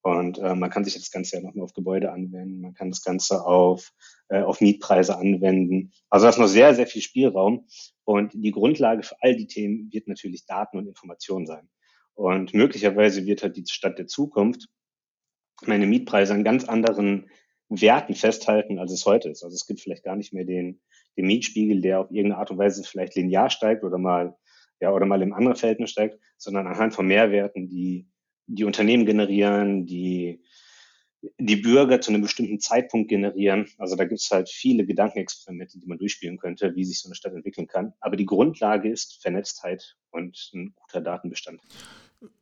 Und 0.04 0.36
äh, 0.36 0.54
man 0.54 0.68
kann 0.68 0.84
sich 0.84 0.92
das 0.92 1.10
Ganze 1.10 1.36
ja 1.36 1.42
nochmal 1.42 1.64
auf 1.64 1.72
Gebäude 1.72 2.12
anwenden, 2.12 2.60
man 2.60 2.74
kann 2.74 2.90
das 2.90 3.02
Ganze 3.02 3.46
auf, 3.46 3.90
äh, 4.28 4.42
auf 4.42 4.60
Mietpreise 4.60 5.16
anwenden. 5.16 5.92
Also 6.10 6.24
da 6.24 6.30
ist 6.30 6.38
noch 6.38 6.46
sehr, 6.46 6.74
sehr 6.74 6.86
viel 6.86 7.00
Spielraum. 7.00 7.66
Und 8.04 8.34
die 8.34 8.50
Grundlage 8.50 9.02
für 9.02 9.16
all 9.22 9.34
die 9.34 9.46
Themen 9.46 9.90
wird 9.90 10.06
natürlich 10.06 10.44
Daten 10.44 10.76
und 10.76 10.86
Informationen 10.86 11.46
sein. 11.46 11.70
Und 12.12 12.52
möglicherweise 12.52 13.24
wird 13.24 13.42
halt 13.42 13.56
die 13.56 13.64
Stadt 13.66 13.98
der 13.98 14.06
Zukunft 14.06 14.68
meine 15.64 15.86
Mietpreise 15.86 16.34
an 16.34 16.44
ganz 16.44 16.64
anderen 16.64 17.30
Werten 17.70 18.14
festhalten, 18.14 18.78
als 18.78 18.92
es 18.92 19.06
heute 19.06 19.30
ist. 19.30 19.42
Also 19.42 19.54
es 19.54 19.66
gibt 19.66 19.80
vielleicht 19.80 20.04
gar 20.04 20.16
nicht 20.16 20.34
mehr 20.34 20.44
den, 20.44 20.82
den 21.16 21.26
Mietspiegel, 21.26 21.80
der 21.80 22.00
auf 22.00 22.10
irgendeine 22.10 22.40
Art 22.40 22.50
und 22.50 22.58
Weise 22.58 22.84
vielleicht 22.84 23.14
linear 23.14 23.48
steigt 23.48 23.82
oder 23.84 23.96
mal, 23.96 24.36
ja, 24.80 24.92
oder 24.92 25.06
mal 25.06 25.22
im 25.22 25.32
anderen 25.32 25.56
Verhältnis 25.56 25.92
steigt, 25.92 26.18
sondern 26.36 26.66
anhand 26.66 26.92
von 26.92 27.06
Mehrwerten, 27.06 27.70
die 27.70 28.06
die 28.46 28.64
Unternehmen 28.64 29.06
generieren, 29.06 29.86
die 29.86 30.40
die 31.38 31.56
Bürger 31.56 32.00
zu 32.00 32.10
einem 32.10 32.22
bestimmten 32.22 32.60
Zeitpunkt 32.60 33.08
generieren. 33.08 33.66
Also 33.78 33.96
da 33.96 34.04
gibt 34.04 34.20
es 34.20 34.30
halt 34.30 34.48
viele 34.48 34.84
Gedankenexperimente, 34.84 35.78
die 35.78 35.86
man 35.86 35.98
durchspielen 35.98 36.38
könnte, 36.38 36.74
wie 36.74 36.84
sich 36.84 37.00
so 37.00 37.08
eine 37.08 37.14
Stadt 37.14 37.32
entwickeln 37.34 37.66
kann. 37.66 37.94
Aber 38.00 38.16
die 38.16 38.26
Grundlage 38.26 38.90
ist 38.90 39.20
Vernetztheit 39.22 39.96
und 40.10 40.50
ein 40.54 40.74
guter 40.76 41.00
Datenbestand. 41.00 41.60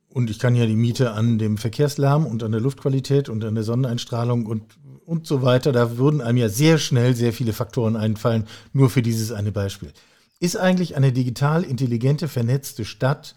Und 0.09 0.29
ich 0.29 0.37
kann 0.37 0.55
ja 0.55 0.67
die 0.67 0.75
Miete 0.75 1.11
an 1.11 1.39
dem 1.39 1.57
Verkehrslärm 1.57 2.25
und 2.25 2.43
an 2.43 2.51
der 2.51 2.61
Luftqualität 2.61 3.29
und 3.29 3.43
an 3.43 3.55
der 3.55 3.63
Sonneneinstrahlung 3.63 4.45
und, 4.45 4.77
und 5.05 5.25
so 5.25 5.41
weiter, 5.41 5.71
da 5.71 5.97
würden 5.97 6.21
einem 6.21 6.37
ja 6.37 6.49
sehr 6.49 6.77
schnell 6.77 7.15
sehr 7.15 7.33
viele 7.33 7.51
Faktoren 7.51 7.95
einfallen, 7.95 8.47
nur 8.73 8.91
für 8.91 9.01
dieses 9.01 9.31
eine 9.31 9.51
Beispiel. 9.51 9.91
Ist 10.39 10.55
eigentlich 10.55 10.95
eine 10.95 11.13
digital 11.13 11.63
intelligente, 11.63 12.27
vernetzte 12.27 12.85
Stadt 12.85 13.35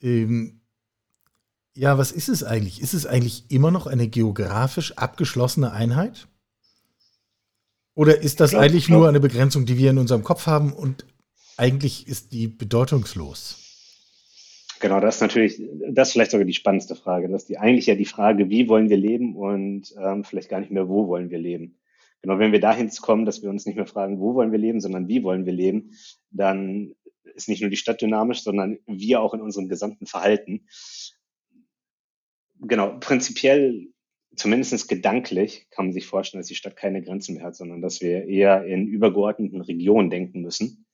ähm, 0.00 0.60
ja, 1.74 1.98
was 1.98 2.12
ist 2.12 2.28
es 2.28 2.42
eigentlich? 2.42 2.80
Ist 2.80 2.94
es 2.94 3.06
eigentlich 3.06 3.44
immer 3.50 3.70
noch 3.70 3.86
eine 3.86 4.08
geografisch 4.08 4.96
abgeschlossene 4.96 5.72
Einheit? 5.72 6.28
Oder 7.94 8.20
ist 8.20 8.40
das 8.40 8.54
eigentlich 8.54 8.88
nur 8.88 9.08
eine 9.08 9.20
Begrenzung, 9.20 9.66
die 9.66 9.76
wir 9.76 9.90
in 9.90 9.98
unserem 9.98 10.22
Kopf 10.22 10.46
haben 10.46 10.72
und 10.72 11.04
eigentlich 11.56 12.06
ist 12.06 12.32
die 12.32 12.46
bedeutungslos? 12.46 13.56
Genau, 14.80 15.00
das 15.00 15.16
ist 15.16 15.20
natürlich, 15.20 15.60
das 15.90 16.08
ist 16.08 16.12
vielleicht 16.12 16.30
sogar 16.30 16.44
die 16.44 16.52
spannendste 16.52 16.94
Frage. 16.94 17.28
Das 17.28 17.42
ist 17.42 17.48
die, 17.48 17.58
eigentlich 17.58 17.86
ja 17.86 17.96
die 17.96 18.04
Frage, 18.04 18.48
wie 18.48 18.68
wollen 18.68 18.88
wir 18.88 18.96
leben 18.96 19.34
und 19.34 19.92
ähm, 20.00 20.22
vielleicht 20.22 20.48
gar 20.48 20.60
nicht 20.60 20.70
mehr, 20.70 20.88
wo 20.88 21.08
wollen 21.08 21.30
wir 21.30 21.38
leben. 21.38 21.78
Genau, 22.22 22.38
wenn 22.38 22.52
wir 22.52 22.60
dahin 22.60 22.88
kommen, 23.00 23.24
dass 23.24 23.42
wir 23.42 23.50
uns 23.50 23.66
nicht 23.66 23.76
mehr 23.76 23.86
fragen, 23.86 24.20
wo 24.20 24.34
wollen 24.34 24.52
wir 24.52 24.58
leben, 24.58 24.80
sondern 24.80 25.08
wie 25.08 25.22
wollen 25.24 25.46
wir 25.46 25.52
leben, 25.52 25.92
dann 26.30 26.94
ist 27.34 27.48
nicht 27.48 27.60
nur 27.60 27.70
die 27.70 27.76
Stadt 27.76 28.00
dynamisch, 28.00 28.42
sondern 28.42 28.78
wir 28.86 29.20
auch 29.20 29.34
in 29.34 29.40
unserem 29.40 29.68
gesamten 29.68 30.06
Verhalten 30.06 30.66
genau, 32.60 32.98
prinzipiell, 32.98 33.88
zumindest 34.36 34.88
gedanklich, 34.88 35.66
kann 35.70 35.86
man 35.86 35.92
sich 35.92 36.06
vorstellen, 36.06 36.40
dass 36.40 36.48
die 36.48 36.54
Stadt 36.54 36.76
keine 36.76 37.02
Grenzen 37.02 37.34
mehr 37.34 37.44
hat, 37.44 37.56
sondern 37.56 37.82
dass 37.82 38.00
wir 38.00 38.26
eher 38.26 38.64
in 38.64 38.86
übergeordneten 38.86 39.60
Regionen 39.60 40.10
denken 40.10 40.42
müssen. 40.42 40.86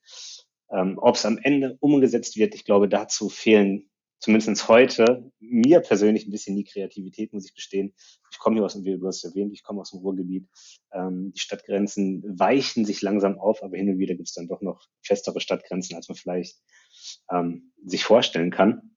Ähm, 0.70 0.98
Ob 0.98 1.16
es 1.16 1.26
am 1.26 1.38
Ende 1.38 1.76
umgesetzt 1.80 2.36
wird, 2.36 2.54
ich 2.54 2.64
glaube, 2.64 2.88
dazu 2.88 3.28
fehlen 3.28 3.90
zumindest 4.24 4.68
heute 4.68 5.30
mir 5.38 5.80
persönlich 5.80 6.26
ein 6.26 6.30
bisschen 6.30 6.56
die 6.56 6.64
Kreativität, 6.64 7.34
muss 7.34 7.44
ich 7.44 7.54
gestehen. 7.54 7.94
Ich 8.32 8.38
komme 8.38 8.56
hier 8.56 8.64
aus 8.64 8.72
dem, 8.72 8.84
wie 8.84 8.96
du 8.96 9.06
hast 9.06 9.22
erwähnt, 9.22 9.52
ich 9.52 9.62
komme 9.62 9.82
aus 9.82 9.90
dem 9.90 10.00
Ruhrgebiet. 10.00 10.48
Ähm, 10.92 11.32
die 11.34 11.40
Stadtgrenzen 11.40 12.22
weichen 12.38 12.86
sich 12.86 13.02
langsam 13.02 13.38
auf, 13.38 13.62
aber 13.62 13.76
hin 13.76 13.90
und 13.90 13.98
wieder 13.98 14.14
gibt 14.14 14.28
es 14.28 14.34
dann 14.34 14.48
doch 14.48 14.62
noch 14.62 14.88
festere 15.02 15.40
Stadtgrenzen, 15.40 15.94
als 15.94 16.08
man 16.08 16.16
vielleicht 16.16 16.56
ähm, 17.30 17.72
sich 17.84 18.04
vorstellen 18.04 18.50
kann. 18.50 18.93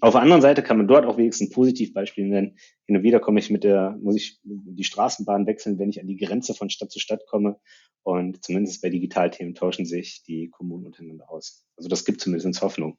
Auf 0.00 0.12
der 0.12 0.22
anderen 0.22 0.42
Seite 0.42 0.62
kann 0.62 0.76
man 0.76 0.88
dort 0.88 1.06
auch 1.06 1.16
wenigstens 1.16 1.48
ein 1.48 1.52
Positivbeispiel 1.52 2.26
nennen. 2.26 2.56
Hin 2.86 2.96
und 2.96 3.02
wieder 3.02 3.20
komme 3.20 3.40
ich 3.40 3.50
mit 3.50 3.64
der, 3.64 3.98
muss 4.02 4.16
ich 4.16 4.40
die 4.42 4.84
Straßenbahn 4.84 5.46
wechseln, 5.46 5.78
wenn 5.78 5.90
ich 5.90 6.00
an 6.00 6.06
die 6.06 6.16
Grenze 6.16 6.54
von 6.54 6.70
Stadt 6.70 6.90
zu 6.90 6.98
Stadt 6.98 7.26
komme. 7.26 7.58
Und 8.02 8.44
zumindest 8.44 8.82
bei 8.82 8.90
Digitalthemen 8.90 9.54
tauschen 9.54 9.84
sich 9.84 10.22
die 10.26 10.48
Kommunen 10.50 10.86
untereinander 10.86 11.30
aus. 11.30 11.64
Also 11.76 11.88
das 11.88 12.04
gibt 12.04 12.20
zumindest 12.20 12.62
Hoffnung. 12.62 12.98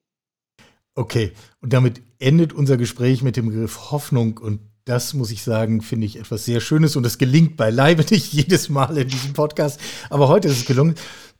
Okay, 0.93 1.31
und 1.61 1.71
damit 1.71 2.01
endet 2.19 2.51
unser 2.53 2.77
Gespräch 2.77 3.23
mit 3.23 3.37
dem 3.37 3.47
Begriff 3.47 3.91
Hoffnung 3.91 4.37
und 4.37 4.59
das 4.85 5.13
muss 5.13 5.31
ich 5.31 5.43
sagen, 5.43 5.81
finde 5.81 6.05
ich 6.05 6.17
etwas 6.17 6.45
sehr 6.45 6.61
Schönes 6.61 6.95
und 6.95 7.03
das 7.03 7.17
gelingt 7.17 7.57
beileibe 7.57 8.03
nicht 8.09 8.31
jedes 8.33 8.69
Mal 8.69 8.97
in 8.97 9.07
diesem 9.07 9.33
Podcast, 9.33 9.79
aber 10.09 10.27
heute 10.27 10.47
ist 10.47 10.57
es 10.57 10.65
gelungen. 10.65 10.95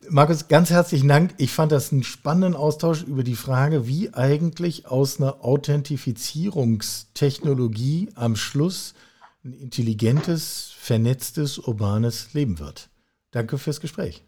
Markus, 0.10 0.48
ganz 0.48 0.72
herzlichen 0.72 1.08
Dank. 1.08 1.36
Ich 1.38 1.52
fand 1.52 1.72
das 1.72 1.92
einen 1.92 2.02
spannenden 2.04 2.56
Austausch 2.56 3.04
über 3.04 3.24
die 3.24 3.36
Frage, 3.36 3.88
wie 3.88 4.12
eigentlich 4.14 4.88
aus 4.88 5.22
einer 5.22 5.46
Authentifizierungstechnologie 5.46 8.10
am 8.16 8.36
Schluss 8.36 8.96
ein 9.44 9.54
intelligentes, 9.54 10.74
vernetztes, 10.78 11.60
urbanes 11.60 12.34
Leben 12.34 12.60
wird. 12.60 12.90
Danke 13.32 13.58
fürs 13.58 13.80
Gespräch. 13.80 14.24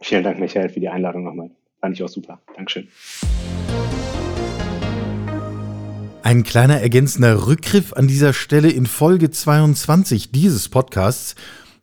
Vielen 0.00 0.24
Dank, 0.24 0.38
Michael, 0.38 0.68
für 0.68 0.80
die 0.80 0.88
Einladung 0.88 1.24
nochmal. 1.24 1.50
Fand 1.80 1.94
ich 1.94 2.02
auch 2.02 2.08
super. 2.08 2.40
Dankeschön. 2.54 2.88
Ein 6.24 6.42
kleiner 6.42 6.80
ergänzender 6.80 7.46
Rückgriff 7.46 7.92
an 7.92 8.08
dieser 8.08 8.32
Stelle 8.32 8.70
in 8.70 8.86
Folge 8.86 9.30
22 9.30 10.30
dieses 10.30 10.70
Podcasts 10.70 11.34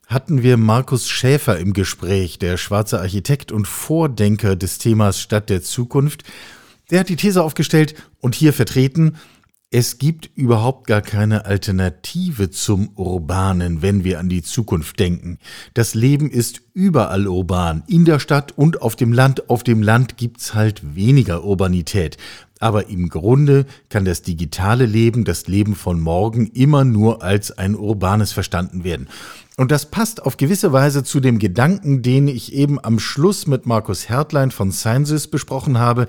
hatten 0.08 0.41
wir 0.41 0.58
Markus 0.58 1.08
Schäfer 1.08 1.60
im 1.60 1.73
Gespräch, 1.73 2.39
der 2.39 2.58
schwarze 2.58 2.99
Architekt 2.99 3.51
und 3.51 3.67
Vordenker 3.67 4.56
des 4.56 4.80
Themas 4.80 5.21
Stadt 5.21 5.51
der 5.51 5.62
Zukunft. 5.62 6.23
Der 6.89 7.01
hat 7.01 7.10
die 7.10 7.17
These 7.17 7.43
aufgestellt 7.43 7.93
und 8.19 8.34
hier 8.34 8.51
vertreten, 8.51 9.15
es 9.73 9.99
gibt 9.99 10.30
überhaupt 10.36 10.86
gar 10.88 11.01
keine 11.01 11.45
Alternative 11.45 12.49
zum 12.49 12.89
Urbanen, 12.95 13.82
wenn 13.82 14.04
wir 14.04 14.19
an 14.19 14.27
die 14.27 14.41
Zukunft 14.41 14.99
denken. 14.99 15.38
Das 15.75 15.93
Leben 15.93 16.30
ist 16.30 16.62
überall 16.73 17.25
urban, 17.25 17.84
in 17.88 18.04
der 18.04 18.19
Stadt 18.19 18.58
und 18.58 18.82
auf 18.82 18.97
dem 18.97 19.13
Land. 19.13 19.49
Auf 19.49 19.63
dem 19.63 19.82
Land 19.82 20.17
gibt's 20.17 20.56
halt 20.56 20.95
weniger 20.95 21.45
Urbanität. 21.45 22.17
Aber 22.62 22.89
im 22.89 23.10
Grunde 23.10 23.65
kann 23.89 24.06
das 24.06 24.21
digitale 24.21 24.86
Leben, 24.86 25.26
das 25.26 25.47
Leben 25.47 25.76
von 25.76 26.00
morgen, 26.00 26.45
immer 26.45 26.86
nur 26.86 27.24
als 27.24 27.52
ein 27.58 27.76
urbanes 27.76 28.34
verstanden 28.34 28.84
werden. 28.84 29.10
Und 29.58 29.71
das 29.71 29.88
passt 29.88 30.21
auf 30.21 30.38
gewisse 30.38 30.71
Weise 30.71 31.04
zu 31.04 31.19
dem 31.19 31.39
Gedanken, 31.39 32.04
den 32.04 32.28
ich 32.28 32.54
eben 32.54 32.80
am 32.84 33.00
Schluss 33.00 33.47
mit 33.47 33.65
Markus 33.65 34.10
Hertlein 34.10 34.52
von 34.52 34.71
Sciences 34.71 35.28
besprochen 35.28 35.80
habe. 35.80 36.06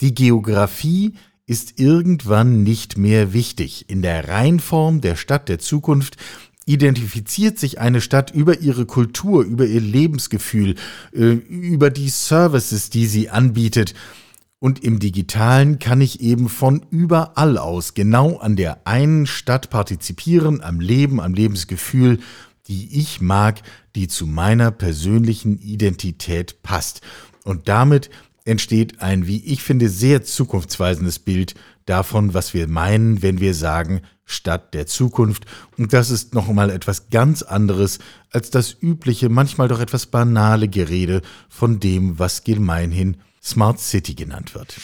Die 0.00 0.14
Geografie 0.14 1.12
ist 1.46 1.78
irgendwann 1.78 2.62
nicht 2.62 2.96
mehr 2.96 3.34
wichtig. 3.34 3.84
In 3.88 4.00
der 4.00 4.28
Reinform 4.28 5.02
der 5.02 5.16
Stadt 5.16 5.50
der 5.50 5.58
Zukunft 5.58 6.16
identifiziert 6.64 7.58
sich 7.58 7.80
eine 7.80 8.00
Stadt 8.00 8.30
über 8.30 8.60
ihre 8.60 8.86
Kultur, 8.86 9.42
über 9.44 9.66
ihr 9.66 9.80
Lebensgefühl, 9.82 10.76
äh, 11.12 11.32
über 11.32 11.90
die 11.90 12.08
Services, 12.08 12.88
die 12.88 13.04
sie 13.04 13.28
anbietet. 13.28 13.92
Und 14.62 14.84
im 14.84 15.00
digitalen 15.00 15.80
kann 15.80 16.00
ich 16.00 16.20
eben 16.20 16.48
von 16.48 16.86
überall 16.88 17.58
aus 17.58 17.94
genau 17.94 18.36
an 18.36 18.54
der 18.54 18.86
einen 18.86 19.26
Stadt 19.26 19.70
partizipieren, 19.70 20.62
am 20.62 20.78
Leben, 20.78 21.20
am 21.20 21.34
Lebensgefühl, 21.34 22.20
die 22.68 22.96
ich 22.96 23.20
mag, 23.20 23.60
die 23.96 24.06
zu 24.06 24.24
meiner 24.24 24.70
persönlichen 24.70 25.58
Identität 25.58 26.62
passt. 26.62 27.00
Und 27.42 27.68
damit 27.68 28.08
entsteht 28.44 29.02
ein, 29.02 29.26
wie 29.26 29.44
ich 29.44 29.64
finde, 29.64 29.88
sehr 29.88 30.22
zukunftsweisendes 30.22 31.18
Bild 31.18 31.56
davon, 31.84 32.32
was 32.32 32.54
wir 32.54 32.68
meinen, 32.68 33.20
wenn 33.20 33.40
wir 33.40 33.54
sagen 33.54 34.02
Stadt 34.24 34.74
der 34.74 34.86
Zukunft. 34.86 35.44
Und 35.76 35.92
das 35.92 36.08
ist 36.08 36.34
nochmal 36.34 36.70
etwas 36.70 37.10
ganz 37.10 37.42
anderes 37.42 37.98
als 38.30 38.50
das 38.50 38.76
übliche, 38.80 39.28
manchmal 39.28 39.66
doch 39.66 39.80
etwas 39.80 40.06
banale 40.06 40.68
Gerede 40.68 41.20
von 41.48 41.80
dem, 41.80 42.20
was 42.20 42.44
gemeinhin 42.44 43.16
Smart 43.44 43.80
City 43.80 44.14
genannt 44.14 44.54
wird. 44.54 44.76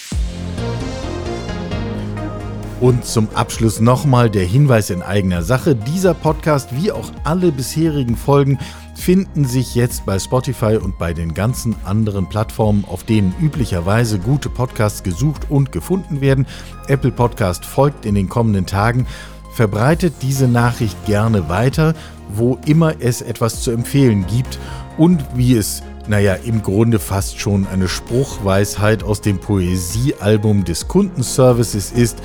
Und 2.80 3.04
zum 3.04 3.28
Abschluss 3.34 3.80
nochmal 3.80 4.30
der 4.30 4.44
Hinweis 4.44 4.90
in 4.90 5.02
eigener 5.02 5.42
Sache. 5.42 5.74
Dieser 5.74 6.14
Podcast, 6.14 6.70
wie 6.76 6.92
auch 6.92 7.10
alle 7.24 7.50
bisherigen 7.50 8.16
Folgen, 8.16 8.58
finden 8.94 9.44
sich 9.44 9.74
jetzt 9.74 10.06
bei 10.06 10.18
Spotify 10.18 10.76
und 10.76 10.98
bei 10.98 11.12
den 11.12 11.34
ganzen 11.34 11.76
anderen 11.84 12.28
Plattformen, 12.28 12.84
auf 12.84 13.04
denen 13.04 13.34
üblicherweise 13.40 14.18
gute 14.18 14.48
Podcasts 14.48 15.02
gesucht 15.02 15.50
und 15.50 15.72
gefunden 15.72 16.20
werden. 16.20 16.46
Apple 16.88 17.12
Podcast 17.12 17.64
folgt 17.64 18.04
in 18.06 18.14
den 18.14 18.28
kommenden 18.28 18.66
Tagen. 18.66 19.06
Verbreitet 19.52 20.14
diese 20.22 20.46
Nachricht 20.46 21.04
gerne 21.04 21.48
weiter, 21.48 21.94
wo 22.28 22.58
immer 22.66 22.94
es 23.00 23.22
etwas 23.22 23.62
zu 23.62 23.70
empfehlen 23.70 24.26
gibt 24.26 24.58
und 24.98 25.24
wie 25.34 25.56
es 25.56 25.82
naja, 26.08 26.34
im 26.34 26.62
Grunde 26.62 26.98
fast 26.98 27.38
schon 27.38 27.66
eine 27.66 27.88
Spruchweisheit 27.88 29.02
aus 29.02 29.20
dem 29.20 29.38
Poesiealbum 29.38 30.64
des 30.64 30.88
Kundenservices 30.88 31.92
ist. 31.92 32.18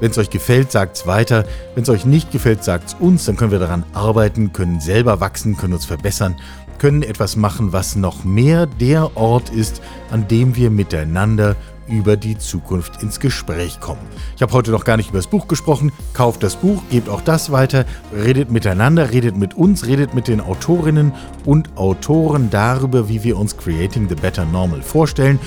Wenn 0.00 0.10
es 0.10 0.18
euch 0.18 0.30
gefällt, 0.30 0.70
sagt's 0.70 1.06
weiter. 1.06 1.44
Wenn 1.74 1.82
es 1.82 1.88
euch 1.88 2.04
nicht 2.04 2.30
gefällt, 2.30 2.62
sagt's 2.62 2.94
uns. 3.00 3.24
Dann 3.24 3.36
können 3.36 3.50
wir 3.50 3.58
daran 3.58 3.84
arbeiten, 3.94 4.52
können 4.52 4.80
selber 4.80 5.20
wachsen, 5.20 5.56
können 5.56 5.72
uns 5.72 5.86
verbessern, 5.86 6.36
können 6.78 7.02
etwas 7.02 7.34
machen, 7.36 7.72
was 7.72 7.96
noch 7.96 8.24
mehr 8.24 8.66
der 8.66 9.16
Ort 9.16 9.50
ist, 9.50 9.82
an 10.10 10.28
dem 10.28 10.54
wir 10.54 10.70
miteinander 10.70 11.56
über 11.88 12.16
die 12.16 12.38
Zukunft 12.38 13.02
ins 13.02 13.20
Gespräch 13.20 13.80
kommen. 13.80 14.00
Ich 14.36 14.42
habe 14.42 14.52
heute 14.52 14.70
noch 14.70 14.84
gar 14.84 14.96
nicht 14.96 15.10
über 15.10 15.18
das 15.18 15.26
Buch 15.26 15.48
gesprochen. 15.48 15.92
Kauft 16.12 16.42
das 16.42 16.56
Buch, 16.56 16.82
gebt 16.90 17.08
auch 17.08 17.20
das 17.20 17.50
weiter, 17.50 17.84
redet 18.12 18.50
miteinander, 18.50 19.10
redet 19.10 19.36
mit 19.36 19.54
uns, 19.54 19.86
redet 19.86 20.14
mit 20.14 20.28
den 20.28 20.40
Autorinnen 20.40 21.12
und 21.44 21.76
Autoren 21.76 22.50
darüber, 22.50 23.08
wie 23.08 23.24
wir 23.24 23.38
uns 23.38 23.56
Creating 23.56 24.08
the 24.08 24.14
Better 24.14 24.44
Normal 24.44 24.82
vorstellen. 24.82 25.38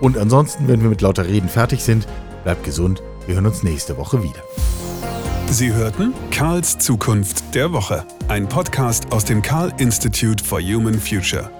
Und 0.00 0.18
ansonsten, 0.18 0.66
wenn 0.68 0.82
wir 0.82 0.88
mit 0.88 1.00
lauter 1.00 1.26
Reden 1.26 1.48
fertig 1.48 1.84
sind, 1.84 2.06
bleibt 2.42 2.64
gesund 2.64 3.02
wir 3.26 3.36
hören 3.36 3.46
uns 3.46 3.62
nächste 3.62 3.96
Woche 3.96 4.22
wieder. 4.22 4.42
Sie 5.50 5.72
hörten 5.72 6.14
Karls 6.30 6.78
Zukunft 6.78 7.54
der 7.54 7.72
Woche, 7.72 8.04
ein 8.28 8.48
Podcast 8.48 9.12
aus 9.12 9.24
dem 9.24 9.42
Karl 9.42 9.72
Institute 9.78 10.42
for 10.42 10.60
Human 10.60 10.98
Future. 10.98 11.50